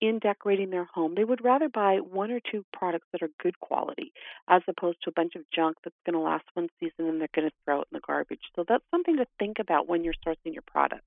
in 0.00 0.18
decorating 0.18 0.70
their 0.70 0.84
home. 0.84 1.14
They 1.14 1.24
would 1.24 1.44
rather 1.44 1.68
buy 1.68 1.96
one 1.96 2.30
or 2.30 2.40
two 2.40 2.64
products 2.72 3.06
that 3.12 3.22
are 3.22 3.30
good 3.42 3.58
quality 3.60 4.12
as 4.48 4.62
opposed 4.68 4.98
to 5.02 5.10
a 5.10 5.12
bunch 5.12 5.34
of 5.34 5.42
junk 5.54 5.76
that's 5.84 5.96
going 6.04 6.14
to 6.14 6.20
last 6.20 6.44
one 6.54 6.68
season 6.80 7.08
and 7.08 7.20
they're 7.20 7.28
going 7.34 7.48
to 7.48 7.54
throw 7.64 7.80
it 7.80 7.88
in 7.92 7.96
the 7.96 8.00
garbage. 8.06 8.40
So 8.54 8.64
that's 8.68 8.84
something 8.90 9.16
to 9.16 9.26
think 9.38 9.58
about 9.58 9.88
when 9.88 10.04
you're 10.04 10.14
sourcing 10.26 10.52
your 10.52 10.64
products. 10.66 11.04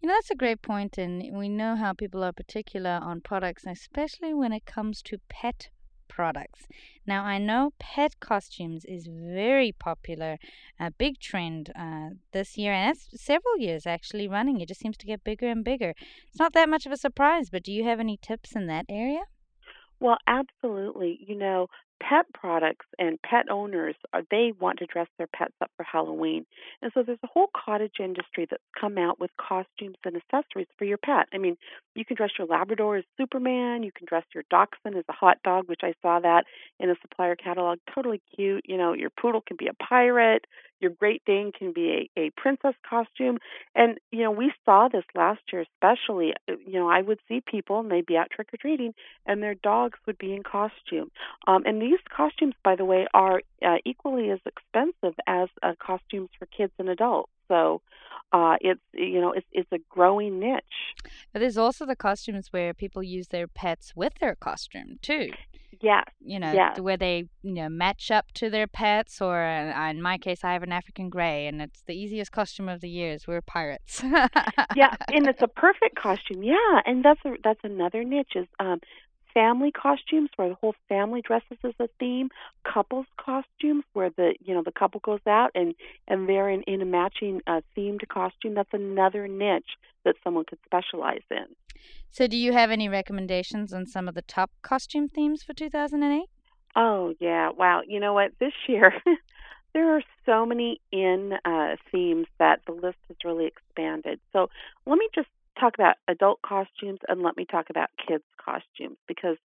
You 0.00 0.08
know, 0.08 0.14
that's 0.14 0.30
a 0.30 0.36
great 0.36 0.62
point, 0.62 0.98
and 0.98 1.36
we 1.36 1.48
know 1.48 1.74
how 1.74 1.92
people 1.92 2.22
are 2.22 2.32
particular 2.32 3.00
on 3.02 3.20
products, 3.20 3.64
especially 3.66 4.34
when 4.34 4.52
it 4.52 4.66
comes 4.66 5.02
to 5.02 5.18
pet 5.28 5.70
products. 6.08 6.66
Now, 7.06 7.24
I 7.24 7.38
know 7.38 7.72
pet 7.78 8.18
costumes 8.20 8.84
is 8.84 9.06
very 9.06 9.72
popular, 9.72 10.38
a 10.78 10.90
big 10.90 11.18
trend 11.20 11.70
uh, 11.74 12.10
this 12.32 12.56
year, 12.56 12.72
and 12.72 12.96
it's 12.96 13.22
several 13.22 13.58
years 13.58 13.86
actually 13.86 14.28
running. 14.28 14.60
It 14.60 14.68
just 14.68 14.80
seems 14.80 14.96
to 14.98 15.06
get 15.06 15.24
bigger 15.24 15.48
and 15.48 15.64
bigger. 15.64 15.94
It's 16.28 16.38
not 16.38 16.52
that 16.54 16.68
much 16.68 16.86
of 16.86 16.92
a 16.92 16.96
surprise, 16.96 17.50
but 17.50 17.62
do 17.62 17.72
you 17.72 17.84
have 17.84 18.00
any 18.00 18.16
tips 18.16 18.54
in 18.54 18.66
that 18.66 18.86
area? 18.88 19.22
Well, 20.00 20.18
absolutely. 20.26 21.18
You 21.26 21.36
know, 21.36 21.68
pet 22.02 22.26
products 22.34 22.86
and 22.98 23.20
pet 23.22 23.46
owners 23.50 23.94
are 24.12 24.22
they 24.30 24.52
want 24.58 24.78
to 24.78 24.86
dress 24.86 25.08
their 25.18 25.26
pets 25.26 25.54
up 25.60 25.70
for 25.76 25.84
Halloween. 25.84 26.46
And 26.82 26.90
so 26.94 27.02
there's 27.02 27.18
a 27.22 27.28
whole 27.28 27.48
cottage 27.54 27.96
industry 28.00 28.46
that's 28.48 28.62
come 28.78 28.98
out 28.98 29.18
with 29.18 29.30
costumes 29.36 29.96
and 30.04 30.16
accessories 30.16 30.68
for 30.78 30.84
your 30.84 30.98
pet. 30.98 31.26
I 31.32 31.38
mean, 31.38 31.56
you 31.94 32.04
can 32.04 32.16
dress 32.16 32.30
your 32.38 32.46
Labrador 32.46 32.96
as 32.96 33.04
Superman, 33.16 33.82
you 33.82 33.92
can 33.92 34.06
dress 34.06 34.24
your 34.34 34.44
Dachshund 34.50 34.96
as 34.96 35.04
a 35.08 35.12
hot 35.12 35.38
dog, 35.42 35.68
which 35.68 35.80
I 35.82 35.94
saw 36.02 36.20
that 36.20 36.44
in 36.78 36.90
a 36.90 36.94
supplier 37.00 37.36
catalog. 37.36 37.78
Totally 37.94 38.22
cute. 38.34 38.64
You 38.66 38.76
know, 38.76 38.92
your 38.92 39.10
poodle 39.10 39.40
can 39.40 39.56
be 39.56 39.68
a 39.68 39.74
pirate, 39.74 40.44
your 40.80 40.90
Great 40.90 41.22
Dane 41.24 41.52
can 41.56 41.72
be 41.72 42.08
a, 42.16 42.20
a 42.20 42.30
princess 42.36 42.74
costume. 42.88 43.38
And, 43.74 43.98
you 44.10 44.22
know, 44.22 44.30
we 44.30 44.52
saw 44.64 44.88
this 44.88 45.04
last 45.14 45.40
year 45.52 45.62
especially. 45.62 46.34
You 46.48 46.80
know, 46.80 46.88
I 46.88 47.02
would 47.02 47.18
see 47.28 47.40
people 47.40 47.80
and 47.80 47.90
they'd 47.90 48.06
be 48.06 48.16
out 48.16 48.30
trick 48.30 48.48
or 48.52 48.56
treating 48.56 48.94
and 49.26 49.42
their 49.42 49.54
dogs 49.54 49.98
would 50.06 50.18
be 50.18 50.32
in 50.32 50.42
costume. 50.42 51.10
Um, 51.46 51.62
and 51.66 51.80
these 51.80 52.00
costumes, 52.14 52.54
by 52.62 52.76
the 52.76 52.84
way, 52.84 53.06
are 53.14 53.42
uh, 53.64 53.76
equally 53.84 54.30
as 54.30 54.40
expensive 54.46 55.18
as 55.26 55.48
uh, 55.62 55.72
costumes 55.78 56.30
for 56.38 56.46
kids 56.46 56.72
and 56.78 56.88
adults. 56.88 57.30
So 57.48 57.80
uh, 58.32 58.56
it's 58.60 58.80
you 58.92 59.20
know 59.20 59.32
it's 59.32 59.46
it's 59.52 59.70
a 59.72 59.78
growing 59.88 60.40
niche. 60.40 60.62
But 61.32 61.40
there's 61.40 61.56
also 61.56 61.86
the 61.86 61.96
costumes 61.96 62.48
where 62.52 62.74
people 62.74 63.02
use 63.02 63.28
their 63.28 63.46
pets 63.46 63.94
with 63.94 64.14
their 64.20 64.34
costume 64.34 64.98
too. 65.00 65.30
Yes. 65.80 66.04
You 66.20 66.38
know, 66.38 66.52
yes. 66.52 66.80
where 66.80 66.96
they 66.96 67.28
you 67.42 67.52
know 67.52 67.68
match 67.68 68.10
up 68.10 68.32
to 68.34 68.50
their 68.50 68.66
pets, 68.66 69.20
or 69.20 69.42
uh, 69.42 69.90
in 69.90 70.00
my 70.00 70.18
case, 70.18 70.44
I 70.44 70.52
have 70.52 70.62
an 70.62 70.72
African 70.72 71.08
gray, 71.08 71.46
and 71.46 71.60
it's 71.60 71.82
the 71.86 71.94
easiest 71.94 72.32
costume 72.32 72.68
of 72.68 72.80
the 72.80 72.88
year. 72.88 73.12
Is 73.12 73.26
we're 73.26 73.42
pirates. 73.42 74.02
yeah, 74.74 74.94
and 75.08 75.26
it's 75.26 75.42
a 75.42 75.48
perfect 75.66 75.96
costume. 75.96 76.42
Yeah, 76.42 76.80
and 76.84 77.04
that's 77.04 77.20
a, 77.24 77.34
that's 77.42 77.60
another 77.62 78.04
niche 78.04 78.32
is 78.36 78.46
um, 78.60 78.80
family 79.36 79.70
costumes 79.70 80.30
where 80.36 80.48
the 80.48 80.54
whole 80.54 80.74
family 80.88 81.20
dresses 81.20 81.58
as 81.62 81.74
a 81.78 81.88
theme, 82.00 82.30
couples 82.64 83.04
costumes 83.18 83.84
where 83.92 84.08
the 84.16 84.34
you 84.40 84.54
know 84.54 84.62
the 84.64 84.72
couple 84.72 84.98
goes 85.00 85.20
out 85.28 85.50
and 85.54 85.74
and 86.08 86.26
they're 86.26 86.48
in 86.48 86.62
in 86.62 86.80
a 86.80 86.86
matching 86.86 87.42
uh, 87.46 87.60
themed 87.76 88.08
costume. 88.08 88.54
That's 88.54 88.72
another 88.72 89.28
niche 89.28 89.76
that 90.04 90.16
someone 90.24 90.46
could 90.48 90.58
specialize 90.64 91.20
in. 91.30 91.44
So, 92.10 92.26
do 92.26 92.36
you 92.36 92.54
have 92.54 92.70
any 92.70 92.88
recommendations 92.88 93.74
on 93.74 93.86
some 93.86 94.08
of 94.08 94.14
the 94.14 94.22
top 94.22 94.50
costume 94.62 95.08
themes 95.08 95.42
for 95.42 95.52
2008? 95.52 96.24
Oh 96.74 97.14
yeah, 97.20 97.50
wow. 97.50 97.82
You 97.86 98.00
know 98.00 98.14
what? 98.14 98.32
This 98.40 98.54
year. 98.66 98.94
there 99.74 99.94
are 99.94 100.02
so 100.24 100.46
many 100.46 100.80
in 100.90 101.34
uh, 101.44 101.76
themes 101.92 102.26
that 102.38 102.60
the 102.66 102.72
list 102.72 102.96
has 103.08 103.16
really 103.22 103.44
expanded. 103.44 104.18
So 104.32 104.48
let 104.86 104.96
me 104.96 105.06
just 105.14 105.28
talk 105.58 105.74
about 105.74 105.96
adult 106.08 106.40
costumes 106.42 107.00
and 107.08 107.22
let 107.22 107.36
me 107.36 107.44
talk 107.44 107.70
about 107.70 107.88
kids 108.06 108.24
costumes 108.42 108.96
because 109.08 109.36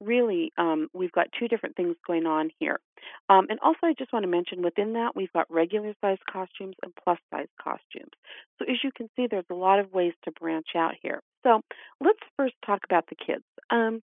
really 0.00 0.52
um, 0.58 0.88
we've 0.92 1.12
got 1.12 1.28
two 1.38 1.48
different 1.48 1.76
things 1.76 1.96
going 2.06 2.26
on 2.26 2.50
here. 2.58 2.80
Um, 3.28 3.46
and 3.50 3.58
also, 3.60 3.78
I 3.84 3.94
just 3.98 4.12
want 4.12 4.24
to 4.24 4.30
mention 4.30 4.62
within 4.62 4.94
that 4.94 5.14
we've 5.14 5.32
got 5.32 5.50
regular 5.50 5.94
size 6.00 6.18
costumes 6.30 6.74
and 6.82 6.92
plus 7.04 7.18
size 7.32 7.48
costumes. 7.62 8.12
So 8.58 8.64
as 8.70 8.76
you 8.82 8.90
can 8.94 9.08
see, 9.16 9.26
there's 9.30 9.44
a 9.50 9.54
lot 9.54 9.78
of 9.78 9.92
ways 9.92 10.12
to 10.24 10.32
branch 10.32 10.68
out 10.76 10.94
here. 11.02 11.20
So 11.42 11.60
let's 12.00 12.18
first 12.36 12.54
talk 12.64 12.80
about 12.84 13.04
the 13.08 13.16
kids. 13.16 13.44
Um, 13.70 14.02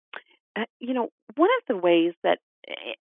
uh, 0.56 0.66
you 0.80 0.94
know, 0.94 1.10
one 1.36 1.50
of 1.60 1.68
the 1.68 1.78
ways 1.78 2.14
that 2.24 2.40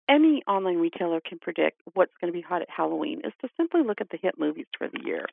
any 0.09 0.42
online 0.47 0.78
retailer 0.78 1.21
can 1.21 1.38
predict 1.38 1.81
what's 1.95 2.12
going 2.21 2.33
to 2.33 2.37
be 2.37 2.42
hot 2.42 2.62
at 2.62 2.71
Halloween 2.71 3.21
is 3.25 3.33
to 3.40 3.49
simply 3.57 3.83
look 3.83 4.00
at 4.00 4.11
the 4.11 4.19
hit 4.21 4.38
movies 4.38 4.66
for 4.76 4.88
the 4.88 5.04
year 5.04 5.26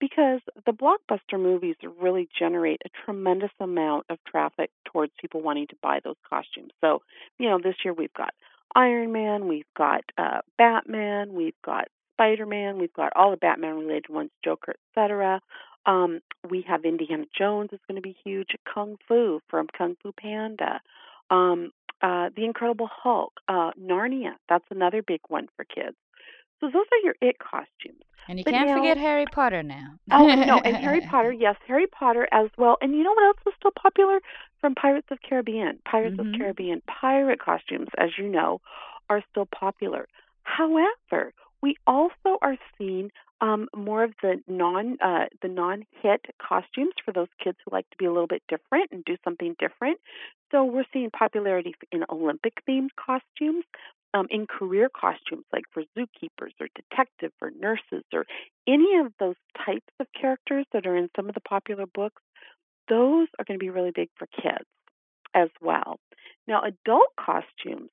because 0.00 0.40
the 0.66 0.72
blockbuster 0.72 1.40
movies 1.40 1.76
really 2.00 2.28
generate 2.38 2.82
a 2.84 2.90
tremendous 3.04 3.50
amount 3.60 4.06
of 4.10 4.18
traffic 4.26 4.70
towards 4.84 5.12
people 5.20 5.42
wanting 5.42 5.66
to 5.68 5.76
buy 5.82 6.00
those 6.02 6.16
costumes. 6.28 6.72
So, 6.80 7.02
you 7.38 7.48
know, 7.48 7.58
this 7.62 7.76
year 7.84 7.94
we've 7.94 8.12
got 8.14 8.34
Iron 8.74 9.12
Man, 9.12 9.48
we've 9.48 9.64
got 9.76 10.02
uh, 10.16 10.40
Batman, 10.56 11.34
we've 11.34 11.60
got 11.64 11.88
Spider 12.14 12.46
Man, 12.46 12.78
we've 12.78 12.92
got 12.92 13.12
all 13.14 13.30
the 13.30 13.36
Batman 13.36 13.78
related 13.78 14.10
ones, 14.10 14.30
Joker, 14.44 14.74
etc. 14.90 15.40
Um, 15.86 16.20
we 16.48 16.64
have 16.68 16.84
Indiana 16.84 17.24
Jones 17.36 17.70
is 17.72 17.80
going 17.88 17.96
to 17.96 18.02
be 18.02 18.16
huge. 18.24 18.48
Kung 18.72 18.96
Fu 19.06 19.40
from 19.48 19.68
Kung 19.76 19.96
Fu 20.02 20.12
Panda. 20.12 20.80
Um, 21.30 21.72
uh, 22.02 22.30
the 22.36 22.44
Incredible 22.44 22.88
Hulk, 22.92 23.32
uh, 23.48 23.72
Narnia. 23.80 24.32
That's 24.48 24.64
another 24.70 25.02
big 25.02 25.20
one 25.28 25.48
for 25.56 25.64
kids. 25.64 25.96
So 26.60 26.66
those 26.66 26.86
are 26.92 26.98
your 27.04 27.14
it 27.20 27.36
costumes. 27.38 28.02
And 28.28 28.38
you 28.38 28.44
But 28.44 28.52
can't 28.54 28.68
now- 28.68 28.76
forget 28.76 28.96
Harry 28.98 29.26
Potter 29.32 29.62
now. 29.62 29.94
Oh 30.10 30.26
no, 30.26 30.58
and 30.58 30.76
Harry 30.76 31.00
Potter, 31.10 31.32
yes, 31.32 31.56
Harry 31.66 31.86
Potter 31.86 32.28
as 32.32 32.48
well. 32.58 32.76
And 32.82 32.94
you 32.94 33.02
know 33.04 33.12
what 33.12 33.24
else 33.24 33.38
is 33.46 33.54
still 33.58 33.70
popular 33.80 34.20
from 34.60 34.74
Pirates 34.74 35.06
of 35.10 35.18
Caribbean? 35.22 35.78
Pirates 35.84 36.16
Mhm. 36.16 36.34
of 36.34 36.38
Caribbean 36.38 36.82
pirate 36.86 37.40
costumes, 37.40 37.88
as 37.96 38.10
you 38.18 38.28
know, 38.28 38.60
are 39.08 39.22
still 39.30 39.46
popular. 39.46 40.08
However, 40.42 41.32
we 41.62 41.76
also 41.86 42.38
are 42.42 42.56
seeing 42.76 43.10
um, 43.40 43.68
more 43.74 44.02
of 44.02 44.14
the 44.20 44.42
non 44.48 44.98
uh, 45.00 45.26
the 45.42 45.48
non 45.48 45.86
hit 46.02 46.24
costumes 46.42 46.94
for 47.04 47.12
those 47.12 47.28
kids 47.42 47.56
who 47.64 47.70
like 47.70 47.88
to 47.90 47.96
be 47.96 48.04
a 48.04 48.10
little 48.12 48.26
bit 48.26 48.42
different 48.48 48.90
and 48.90 49.04
do 49.04 49.16
something 49.22 49.54
different. 49.60 49.98
So 50.50 50.64
we're 50.64 50.84
seeing 50.92 51.10
popularity 51.10 51.74
in 51.92 52.04
Olympic 52.10 52.54
themed 52.68 52.90
costumes, 52.96 53.64
um, 54.14 54.26
in 54.30 54.46
career 54.46 54.88
costumes 54.88 55.44
like 55.52 55.64
for 55.72 55.82
zookeepers 55.96 56.52
or 56.60 56.68
detectives 56.74 57.34
or 57.42 57.50
nurses 57.50 58.04
or 58.12 58.24
any 58.66 58.96
of 58.98 59.12
those 59.20 59.36
types 59.64 59.92
of 60.00 60.06
characters 60.18 60.64
that 60.72 60.86
are 60.86 60.96
in 60.96 61.10
some 61.14 61.28
of 61.28 61.34
the 61.34 61.40
popular 61.40 61.84
books. 61.86 62.22
Those 62.88 63.28
are 63.38 63.44
going 63.44 63.58
to 63.58 63.64
be 63.64 63.70
really 63.70 63.92
big 63.94 64.08
for 64.16 64.26
kids 64.26 64.64
as 65.34 65.48
well. 65.60 65.98
Now, 66.46 66.62
adult 66.62 67.12
costumes. 67.20 67.90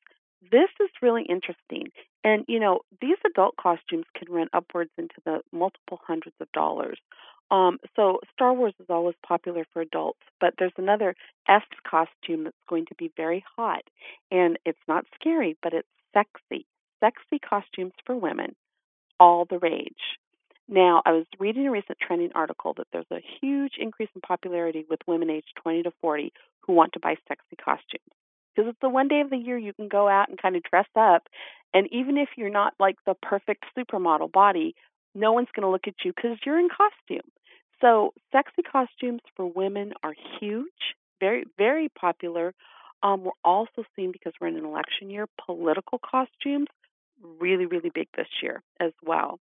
This 0.51 0.69
is 0.79 0.89
really 1.01 1.23
interesting. 1.23 1.91
And, 2.23 2.45
you 2.47 2.59
know, 2.59 2.79
these 3.01 3.17
adult 3.25 3.55
costumes 3.57 4.05
can 4.15 4.31
run 4.31 4.47
upwards 4.53 4.91
into 4.97 5.15
the 5.25 5.41
multiple 5.51 5.99
hundreds 6.05 6.35
of 6.39 6.51
dollars. 6.53 6.99
Um, 7.51 7.77
so, 7.95 8.19
Star 8.33 8.53
Wars 8.53 8.73
is 8.79 8.87
always 8.89 9.15
popular 9.25 9.65
for 9.71 9.81
adults, 9.81 10.19
but 10.41 10.55
there's 10.57 10.73
another 10.77 11.15
S 11.47 11.61
costume 11.87 12.45
that's 12.45 12.57
going 12.67 12.85
to 12.87 12.95
be 12.95 13.11
very 13.15 13.43
hot. 13.55 13.83
And 14.31 14.57
it's 14.65 14.79
not 14.87 15.05
scary, 15.19 15.55
but 15.61 15.73
it's 15.73 15.87
sexy. 16.13 16.65
Sexy 16.99 17.39
costumes 17.39 17.93
for 18.05 18.15
women, 18.15 18.55
all 19.19 19.45
the 19.45 19.59
rage. 19.59 20.17
Now, 20.67 21.03
I 21.05 21.11
was 21.11 21.25
reading 21.39 21.67
a 21.67 21.71
recent 21.71 21.99
trending 21.99 22.31
article 22.33 22.73
that 22.77 22.87
there's 22.91 23.05
a 23.11 23.23
huge 23.39 23.73
increase 23.77 24.09
in 24.15 24.21
popularity 24.21 24.85
with 24.89 24.99
women 25.05 25.29
aged 25.29 25.53
20 25.61 25.83
to 25.83 25.91
40 26.01 26.33
who 26.61 26.73
want 26.73 26.93
to 26.93 26.99
buy 26.99 27.15
sexy 27.27 27.55
costumes 27.63 28.09
because 28.55 28.69
it's 28.69 28.81
the 28.81 28.89
one 28.89 29.07
day 29.07 29.19
of 29.19 29.29
the 29.29 29.37
year 29.37 29.57
you 29.57 29.73
can 29.73 29.87
go 29.87 30.07
out 30.07 30.29
and 30.29 30.41
kind 30.41 30.55
of 30.55 30.63
dress 30.63 30.87
up. 30.95 31.27
And 31.73 31.87
even 31.91 32.17
if 32.17 32.29
you're 32.37 32.49
not 32.49 32.73
like 32.79 32.95
the 33.05 33.15
perfect 33.21 33.65
supermodel 33.77 34.31
body, 34.31 34.75
no 35.13 35.33
one's 35.33 35.49
going 35.55 35.65
to 35.65 35.69
look 35.69 35.87
at 35.87 35.95
you 36.03 36.13
because 36.15 36.37
you're 36.45 36.59
in 36.59 36.69
costume. 36.69 37.29
So, 37.81 38.13
sexy 38.31 38.61
costumes 38.61 39.21
for 39.35 39.45
women 39.45 39.93
are 40.03 40.15
huge, 40.39 40.95
very, 41.19 41.45
very 41.57 41.89
popular. 41.89 42.53
Um, 43.03 43.23
we're 43.23 43.31
also 43.43 43.83
seeing, 43.95 44.11
because 44.11 44.33
we're 44.39 44.47
in 44.47 44.57
an 44.57 44.65
election 44.65 45.09
year, 45.09 45.27
political 45.45 45.99
costumes 45.99 46.67
really, 47.21 47.65
really 47.65 47.91
big 47.93 48.07
this 48.15 48.27
year 48.41 48.61
as 48.79 48.91
well. 49.03 49.39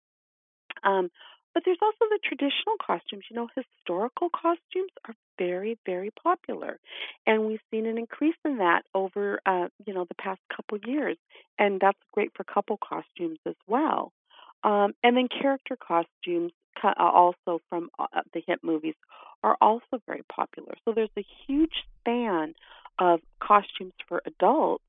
Um, 0.83 1.09
but 1.53 1.63
there's 1.65 1.79
also 1.81 2.05
the 2.09 2.19
traditional 2.23 2.75
costumes. 2.85 3.23
You 3.29 3.35
know, 3.35 3.49
historical 3.55 4.29
costumes 4.29 4.91
are 5.07 5.15
very, 5.37 5.77
very 5.85 6.11
popular, 6.23 6.79
and 7.25 7.45
we've 7.45 7.59
seen 7.71 7.85
an 7.85 7.97
increase 7.97 8.35
in 8.45 8.59
that 8.59 8.83
over, 8.93 9.39
uh, 9.45 9.67
you 9.85 9.93
know, 9.93 10.05
the 10.05 10.15
past 10.15 10.39
couple 10.55 10.77
years, 10.85 11.17
and 11.57 11.79
that's 11.81 11.99
great 12.13 12.31
for 12.35 12.43
couple 12.43 12.77
costumes 12.77 13.39
as 13.47 13.55
well. 13.67 14.13
Um, 14.63 14.93
and 15.03 15.15
then 15.15 15.27
character 15.27 15.75
costumes, 15.75 16.51
uh, 16.83 16.93
also 16.97 17.61
from 17.69 17.89
uh, 17.97 18.07
the 18.33 18.41
hit 18.45 18.59
movies, 18.63 18.95
are 19.43 19.57
also 19.61 20.01
very 20.05 20.23
popular. 20.31 20.73
So 20.85 20.93
there's 20.93 21.09
a 21.17 21.25
huge 21.47 21.85
span 21.99 22.55
of 22.99 23.21
costumes 23.39 23.93
for 24.07 24.21
adults, 24.25 24.83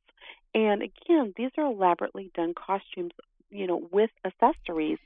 and 0.55 0.83
again, 0.83 1.33
these 1.37 1.50
are 1.57 1.67
elaborately 1.67 2.31
done 2.35 2.55
costumes, 2.55 3.12
you 3.50 3.67
know, 3.67 3.89
with 3.93 4.11
accessories 4.25 4.99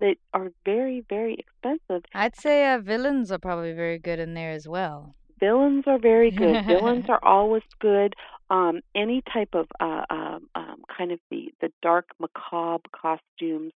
that 0.00 0.16
are 0.32 0.50
very, 0.64 1.04
very 1.08 1.34
expensive. 1.34 2.04
I'd 2.14 2.36
say 2.36 2.72
uh, 2.72 2.78
villains 2.78 3.30
are 3.32 3.38
probably 3.38 3.72
very 3.72 3.98
good 3.98 4.18
in 4.18 4.34
there 4.34 4.50
as 4.50 4.68
well. 4.68 5.14
Villains 5.40 5.84
are 5.86 5.98
very 5.98 6.30
good. 6.30 6.66
Villains 6.66 7.06
are 7.08 7.22
always 7.22 7.62
good. 7.80 8.14
Um, 8.48 8.80
any 8.94 9.22
type 9.32 9.54
of 9.54 9.66
uh, 9.80 10.04
um, 10.10 10.48
um, 10.54 10.82
kind 10.96 11.10
of 11.10 11.18
the 11.30 11.52
the 11.60 11.72
dark 11.82 12.06
macabre 12.20 12.88
costumes, 12.92 13.72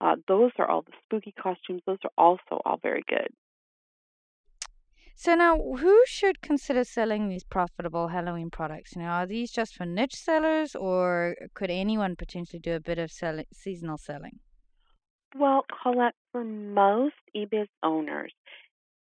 uh, 0.00 0.16
those 0.28 0.50
are 0.58 0.68
all 0.68 0.82
the 0.82 0.92
spooky 1.04 1.32
costumes. 1.32 1.82
Those 1.86 1.98
are 2.04 2.10
also 2.18 2.60
all 2.64 2.78
very 2.82 3.02
good. 3.08 3.28
So 5.18 5.34
now, 5.34 5.58
who 5.58 6.02
should 6.06 6.42
consider 6.42 6.84
selling 6.84 7.28
these 7.28 7.42
profitable 7.42 8.08
Halloween 8.08 8.50
products? 8.50 8.94
You 8.94 9.02
know, 9.02 9.08
are 9.08 9.26
these 9.26 9.50
just 9.50 9.74
for 9.74 9.86
niche 9.86 10.14
sellers, 10.14 10.76
or 10.76 11.36
could 11.54 11.70
anyone 11.70 12.16
potentially 12.16 12.60
do 12.60 12.74
a 12.74 12.80
bit 12.80 12.98
of 12.98 13.10
sell- 13.10 13.42
seasonal 13.50 13.96
selling? 13.96 14.40
Well, 15.34 15.64
Colette, 15.82 16.14
for 16.32 16.44
most 16.44 17.14
eBiz 17.34 17.68
owners, 17.82 18.32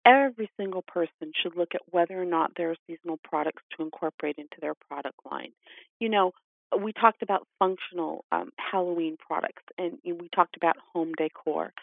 every 0.06 0.50
single 0.58 0.84
person 0.84 1.34
should 1.42 1.58
look 1.58 1.76
at 1.76 1.82
whether 1.90 2.20
or 2.20 2.26
not 2.26 2.52
there 2.56 2.72
are 2.72 2.76
seasonal 2.88 3.20
products 3.24 3.64
to 3.76 3.84
incorporate 3.84 4.36
into 4.38 4.56
their 4.62 4.76
product 4.88 5.20
line. 5.30 5.52
You 6.00 6.10
know, 6.10 6.32
we 6.82 6.94
talked 6.94 7.22
about 7.22 7.48
functional 7.60 8.26
um, 8.32 8.52
Halloween 8.58 9.18
products 9.18 9.64
and 9.78 9.98
we 10.06 10.30
talked 10.34 10.58
about 10.58 10.76
home 10.94 11.14
decor. 11.18 11.74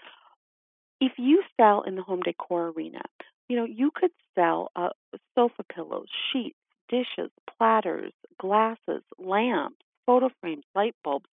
If 1.01 1.13
you 1.19 1.43
sell 1.57 1.83
in 1.83 1.97
the 1.97 2.03
home 2.03 2.21
decor 2.21 2.69
arena, 2.69 3.03
you 3.49 3.57
know, 3.57 3.65
you 3.65 3.91
could 3.95 4.13
sell 4.35 4.71
uh, 4.77 4.91
sofa 5.35 5.65
pillows, 5.75 6.09
sheets, 6.33 6.57
dishes, 6.89 7.31
platters, 7.59 8.13
glasses, 8.41 9.03
lamps, 9.19 9.77
photo 10.07 10.31
frames, 10.41 10.65
light 10.75 10.95
bulbs, 11.03 11.29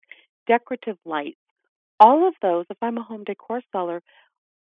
decorative 0.47 0.97
lights. 1.05 1.37
All 1.99 2.27
of 2.27 2.33
those, 2.41 2.65
if 2.69 2.77
I'm 2.81 2.97
a 2.97 3.03
home 3.03 3.23
decor 3.25 3.61
seller, 3.71 4.01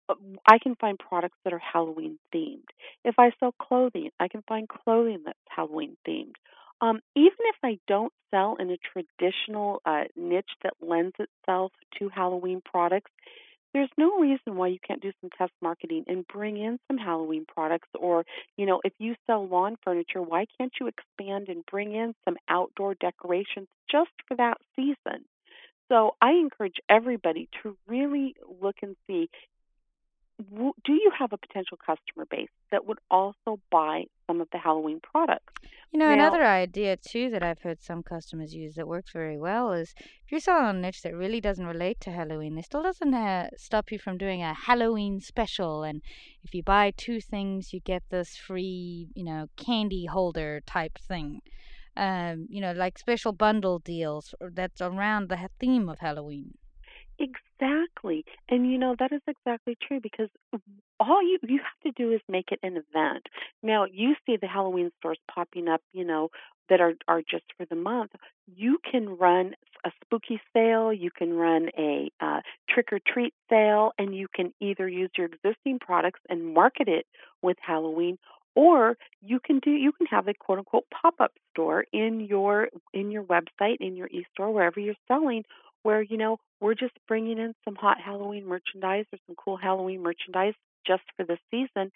uh, 0.09 0.15
I 0.45 0.59
can 0.59 0.75
find 0.75 0.99
products 0.99 1.37
that 1.43 1.53
are 1.53 1.59
Halloween 1.59 2.19
themed. 2.33 2.63
If 3.03 3.15
I 3.17 3.31
sell 3.39 3.53
clothing, 3.53 4.11
I 4.19 4.27
can 4.27 4.43
find 4.47 4.67
clothing 4.67 5.23
that's 5.25 5.37
Halloween 5.49 5.95
themed. 6.07 6.35
Um, 6.81 7.01
even 7.15 7.37
if 7.39 7.55
I 7.63 7.77
don't 7.87 8.13
sell 8.31 8.55
in 8.59 8.69
a 8.71 8.77
traditional 8.77 9.81
uh, 9.85 10.03
niche 10.15 10.51
that 10.63 10.73
lends 10.81 11.15
itself 11.19 11.71
to 11.97 12.09
Halloween 12.09 12.61
products, 12.63 13.11
there's 13.73 13.89
no 13.97 14.17
reason 14.17 14.55
why 14.55 14.67
you 14.67 14.79
can't 14.85 15.01
do 15.01 15.11
some 15.21 15.29
test 15.37 15.51
marketing 15.61 16.05
and 16.07 16.25
bring 16.27 16.57
in 16.57 16.79
some 16.87 16.97
Halloween 16.97 17.45
products. 17.47 17.89
Or, 17.99 18.25
you 18.57 18.65
know, 18.65 18.81
if 18.83 18.93
you 18.97 19.15
sell 19.27 19.47
lawn 19.47 19.77
furniture, 19.83 20.21
why 20.21 20.45
can't 20.57 20.71
you 20.79 20.87
expand 20.87 21.49
and 21.49 21.65
bring 21.65 21.93
in 21.93 22.15
some 22.25 22.37
outdoor 22.47 22.95
decorations 22.95 23.67
just 23.91 24.11
for 24.27 24.35
that 24.37 24.57
season? 24.75 25.25
So 25.89 26.15
I 26.21 26.31
encourage 26.31 26.77
everybody 26.87 27.49
to 27.61 27.75
really 27.87 28.35
look 28.61 28.77
and 28.81 28.95
see 29.07 29.29
do 30.39 30.93
you 30.93 31.11
have 31.17 31.33
a 31.33 31.37
potential 31.37 31.77
customer 31.85 32.25
base 32.29 32.49
that 32.71 32.85
would 32.85 32.99
also 33.11 33.59
buy 33.71 34.05
some 34.27 34.39
of 34.41 34.47
the 34.51 34.57
Halloween 34.57 35.01
products? 35.01 35.53
You 35.91 35.99
know, 35.99 36.05
now, 36.07 36.13
another 36.13 36.45
idea 36.45 36.95
too 36.97 37.29
that 37.31 37.43
I've 37.43 37.61
heard 37.61 37.81
some 37.81 38.03
customers 38.03 38.53
use 38.53 38.75
that 38.75 38.87
works 38.87 39.11
very 39.11 39.37
well 39.37 39.73
is 39.73 39.93
if 39.97 40.31
you're 40.31 40.39
selling 40.39 40.77
a 40.77 40.79
niche 40.79 41.01
that 41.01 41.15
really 41.15 41.41
doesn't 41.41 41.65
relate 41.65 41.99
to 42.01 42.11
Halloween, 42.11 42.57
it 42.57 42.65
still 42.65 42.83
doesn't 42.83 43.13
uh, 43.13 43.49
stop 43.57 43.91
you 43.91 43.99
from 43.99 44.17
doing 44.17 44.41
a 44.41 44.53
Halloween 44.53 45.19
special. 45.19 45.83
And 45.83 46.01
if 46.43 46.53
you 46.53 46.63
buy 46.63 46.93
two 46.95 47.19
things, 47.19 47.73
you 47.73 47.81
get 47.81 48.03
this 48.09 48.37
free, 48.37 49.07
you 49.15 49.25
know, 49.25 49.47
candy 49.57 50.05
holder 50.05 50.61
type 50.65 50.97
thing. 50.99 51.41
Um, 51.97 52.47
you 52.49 52.61
know, 52.61 52.71
like 52.71 52.97
special 52.97 53.33
bundle 53.33 53.79
deals 53.79 54.33
that's 54.39 54.79
around 54.79 55.27
the 55.27 55.49
theme 55.59 55.89
of 55.89 55.99
Halloween. 55.99 56.53
Exactly. 57.17 57.48
And 58.49 58.69
you 58.69 58.77
know, 58.77 58.95
that 58.99 59.11
is 59.11 59.21
exactly 59.27 59.77
true 59.87 59.99
because 60.01 60.29
all 60.99 61.21
you 61.21 61.39
you 61.43 61.59
have 61.59 61.93
to 61.93 62.03
do 62.03 62.11
is 62.11 62.21
make 62.27 62.51
it 62.51 62.59
an 62.63 62.73
event. 62.77 63.27
Now, 63.63 63.85
you 63.85 64.15
see 64.25 64.37
the 64.37 64.47
Halloween 64.47 64.91
stores 64.99 65.19
popping 65.33 65.67
up, 65.67 65.81
you 65.93 66.03
know, 66.03 66.29
that 66.69 66.81
are 66.81 66.93
are 67.07 67.21
just 67.21 67.45
for 67.57 67.65
the 67.65 67.75
month. 67.75 68.11
You 68.55 68.79
can 68.89 69.17
run 69.17 69.53
a 69.85 69.91
spooky 70.03 70.41
sale, 70.53 70.91
you 70.91 71.09
can 71.11 71.33
run 71.33 71.69
a 71.77 72.11
uh, 72.19 72.41
trick 72.69 72.91
or 72.91 72.99
treat 73.07 73.33
sale, 73.49 73.91
and 73.97 74.15
you 74.15 74.27
can 74.33 74.53
either 74.59 74.87
use 74.89 75.11
your 75.17 75.27
existing 75.27 75.79
products 75.79 76.19
and 76.29 76.53
market 76.53 76.87
it 76.87 77.05
with 77.41 77.57
Halloween, 77.61 78.17
or 78.55 78.97
you 79.21 79.39
can 79.39 79.59
do 79.59 79.71
you 79.71 79.91
can 79.91 80.07
have 80.07 80.27
a 80.27 80.33
quote 80.33 80.59
unquote 80.59 80.85
pop 80.89 81.15
up 81.19 81.31
store 81.51 81.85
in 81.93 82.19
your 82.21 82.69
in 82.93 83.11
your 83.11 83.23
website 83.23 83.77
in 83.79 83.95
your 83.95 84.07
e-store 84.07 84.51
wherever 84.51 84.79
you're 84.79 84.95
selling 85.07 85.43
where 85.83 86.01
you 86.01 86.17
know 86.17 86.37
we're 86.61 86.75
just 86.75 86.93
bringing 87.07 87.37
in 87.37 87.53
some 87.65 87.75
hot 87.75 87.97
Halloween 88.03 88.45
merchandise 88.45 89.05
or 89.11 89.19
some 89.27 89.35
cool 89.35 89.57
Halloween 89.57 90.01
merchandise 90.01 90.53
just 90.85 91.03
for 91.15 91.25
the 91.25 91.37
season. 91.51 91.91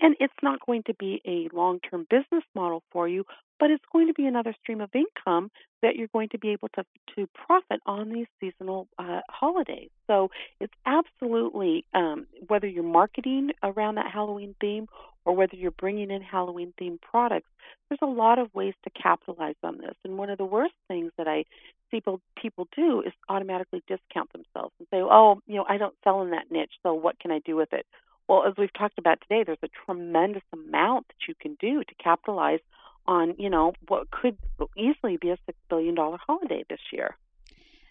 And 0.00 0.16
it's 0.18 0.34
not 0.42 0.58
going 0.66 0.82
to 0.84 0.94
be 0.94 1.22
a 1.24 1.48
long 1.54 1.78
term 1.80 2.06
business 2.10 2.44
model 2.54 2.82
for 2.90 3.06
you, 3.06 3.24
but 3.60 3.70
it's 3.70 3.84
going 3.92 4.08
to 4.08 4.14
be 4.14 4.26
another 4.26 4.54
stream 4.60 4.80
of 4.80 4.90
income 4.94 5.50
that 5.82 5.94
you're 5.96 6.08
going 6.12 6.30
to 6.30 6.38
be 6.38 6.50
able 6.50 6.68
to, 6.74 6.84
to 7.14 7.28
profit 7.34 7.80
on 7.86 8.12
these 8.12 8.26
seasonal 8.40 8.88
uh, 8.98 9.20
holidays. 9.30 9.90
So 10.08 10.30
it's 10.60 10.72
absolutely, 10.84 11.84
um, 11.94 12.26
whether 12.48 12.66
you're 12.66 12.82
marketing 12.82 13.50
around 13.62 13.94
that 13.96 14.10
Halloween 14.12 14.54
theme 14.60 14.88
or 15.24 15.34
whether 15.34 15.56
you're 15.56 15.70
bringing 15.70 16.10
in 16.10 16.22
Halloween 16.22 16.74
themed 16.80 17.00
products, 17.00 17.48
there's 17.88 18.00
a 18.02 18.06
lot 18.06 18.38
of 18.38 18.52
ways 18.54 18.74
to 18.84 18.90
capitalize 18.90 19.54
on 19.62 19.78
this. 19.78 19.94
And 20.04 20.18
one 20.18 20.30
of 20.30 20.38
the 20.38 20.44
worst 20.44 20.74
things 20.88 21.12
that 21.18 21.28
I 21.28 21.44
see 21.90 21.98
people, 21.98 22.20
people 22.40 22.66
do 22.76 23.02
is 23.02 23.12
automatically 23.28 23.82
discount 23.86 24.32
themselves 24.32 24.74
and 24.78 24.88
say, 24.90 24.98
oh, 25.00 25.40
you 25.46 25.56
know, 25.56 25.64
I 25.68 25.78
don't 25.78 25.94
sell 26.02 26.22
in 26.22 26.30
that 26.30 26.50
niche, 26.50 26.72
so 26.82 26.94
what 26.94 27.18
can 27.20 27.30
I 27.30 27.40
do 27.44 27.56
with 27.56 27.72
it? 27.72 27.86
Well, 28.28 28.44
as 28.46 28.54
we've 28.56 28.72
talked 28.72 28.98
about 28.98 29.20
today, 29.20 29.44
there's 29.44 29.58
a 29.62 29.68
tremendous 29.86 30.42
amount 30.52 31.08
that 31.08 31.28
you 31.28 31.34
can 31.38 31.56
do 31.60 31.84
to 31.84 31.94
capitalize 32.02 32.60
on, 33.06 33.34
you 33.38 33.50
know, 33.50 33.74
what 33.88 34.10
could 34.10 34.38
easily 34.76 35.18
be 35.18 35.30
a 35.30 35.36
six 35.46 35.58
billion 35.68 35.94
dollar 35.94 36.18
holiday 36.26 36.64
this 36.68 36.80
year. 36.90 37.16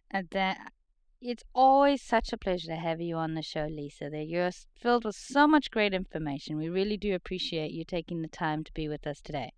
And 0.09 0.27
that 0.31 0.71
it's 1.21 1.43
always 1.53 2.01
such 2.01 2.33
a 2.33 2.37
pleasure 2.37 2.67
to 2.67 2.75
have 2.75 2.99
you 2.99 3.15
on 3.15 3.33
the 3.35 3.41
show, 3.41 3.67
Lisa. 3.67 4.09
That 4.09 4.27
you're 4.27 4.51
filled 4.75 5.05
with 5.05 5.15
so 5.15 5.47
much 5.47 5.71
great 5.71 5.93
information. 5.93 6.57
We 6.57 6.69
really 6.69 6.97
do 6.97 7.13
appreciate 7.13 7.71
you 7.71 7.85
taking 7.85 8.21
the 8.21 8.27
time 8.27 8.63
to 8.63 8.73
be 8.73 8.89
with 8.89 9.05
us 9.07 9.21
today. 9.21 9.51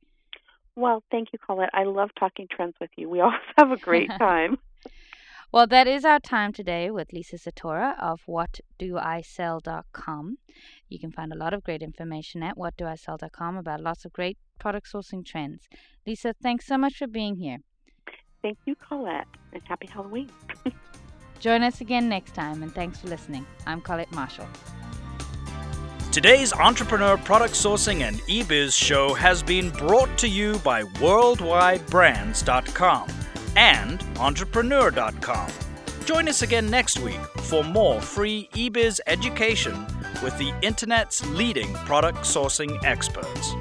Well, 0.76 1.04
thank 1.10 1.30
you, 1.32 1.40
Colette. 1.40 1.70
I 1.74 1.84
love 1.84 2.10
talking 2.20 2.48
trends 2.52 2.76
with 2.82 2.90
you. 2.98 3.10
We 3.10 3.22
always 3.22 3.40
have 3.58 3.72
a 3.72 3.78
great 3.78 4.10
time. 4.20 4.58
Well, 5.52 5.68
that 5.68 5.88
is 5.88 6.04
our 6.04 6.20
time 6.20 6.52
today 6.54 6.90
with 6.92 7.14
Lisa 7.14 7.38
Suttora 7.38 7.94
of 8.02 8.22
whatdoisell.com. 8.28 10.38
You 10.90 11.00
can 11.00 11.12
find 11.12 11.32
a 11.32 11.38
lot 11.38 11.54
of 11.54 11.64
great 11.64 11.82
information 11.82 12.44
at 12.44 12.58
whatdoisell.com 12.58 13.56
about 13.58 13.80
lots 13.82 14.04
of 14.06 14.14
great 14.14 14.38
product 14.60 14.92
sourcing 14.92 15.26
trends. 15.26 15.68
Lisa, 16.06 16.36
thanks 16.42 16.66
so 16.66 16.78
much 16.78 16.98
for 16.98 17.08
being 17.08 17.38
here. 17.38 17.60
Thank 18.42 18.58
you, 18.66 18.76
Colette, 18.76 19.28
and 19.54 19.62
happy 19.66 19.88
Halloween. 19.88 20.30
Join 21.40 21.64
us 21.64 21.80
again 21.82 22.08
next 22.10 22.36
time, 22.36 22.62
and 22.64 22.74
thanks 22.74 23.00
for 23.00 23.08
listening. 23.08 23.46
I'm 23.66 23.80
Colette 23.82 24.12
Marshall. 24.12 24.48
Today's 26.12 26.52
Entrepreneur 26.54 27.18
Product 27.18 27.54
Sourcing 27.54 28.02
and 28.02 28.20
eBiz 28.22 28.74
show 28.74 29.14
has 29.14 29.44
been 29.44 29.70
brought 29.72 30.18
to 30.20 30.30
you 30.30 30.58
by 30.60 30.84
WorldwideBrands.com 30.84 33.25
and 33.56 34.04
Entrepreneur.com. 34.20 35.50
Join 36.06 36.28
us 36.28 36.42
again 36.42 36.70
next 36.70 37.00
week 37.00 37.20
for 37.42 37.64
more 37.64 38.00
free 38.00 38.50
eBiz 38.54 39.00
education 39.08 39.74
with 40.24 40.38
the 40.38 40.54
Internet's 40.62 41.26
leading 41.30 41.74
product 41.74 42.20
sourcing 42.20 42.84
experts. 42.84 43.54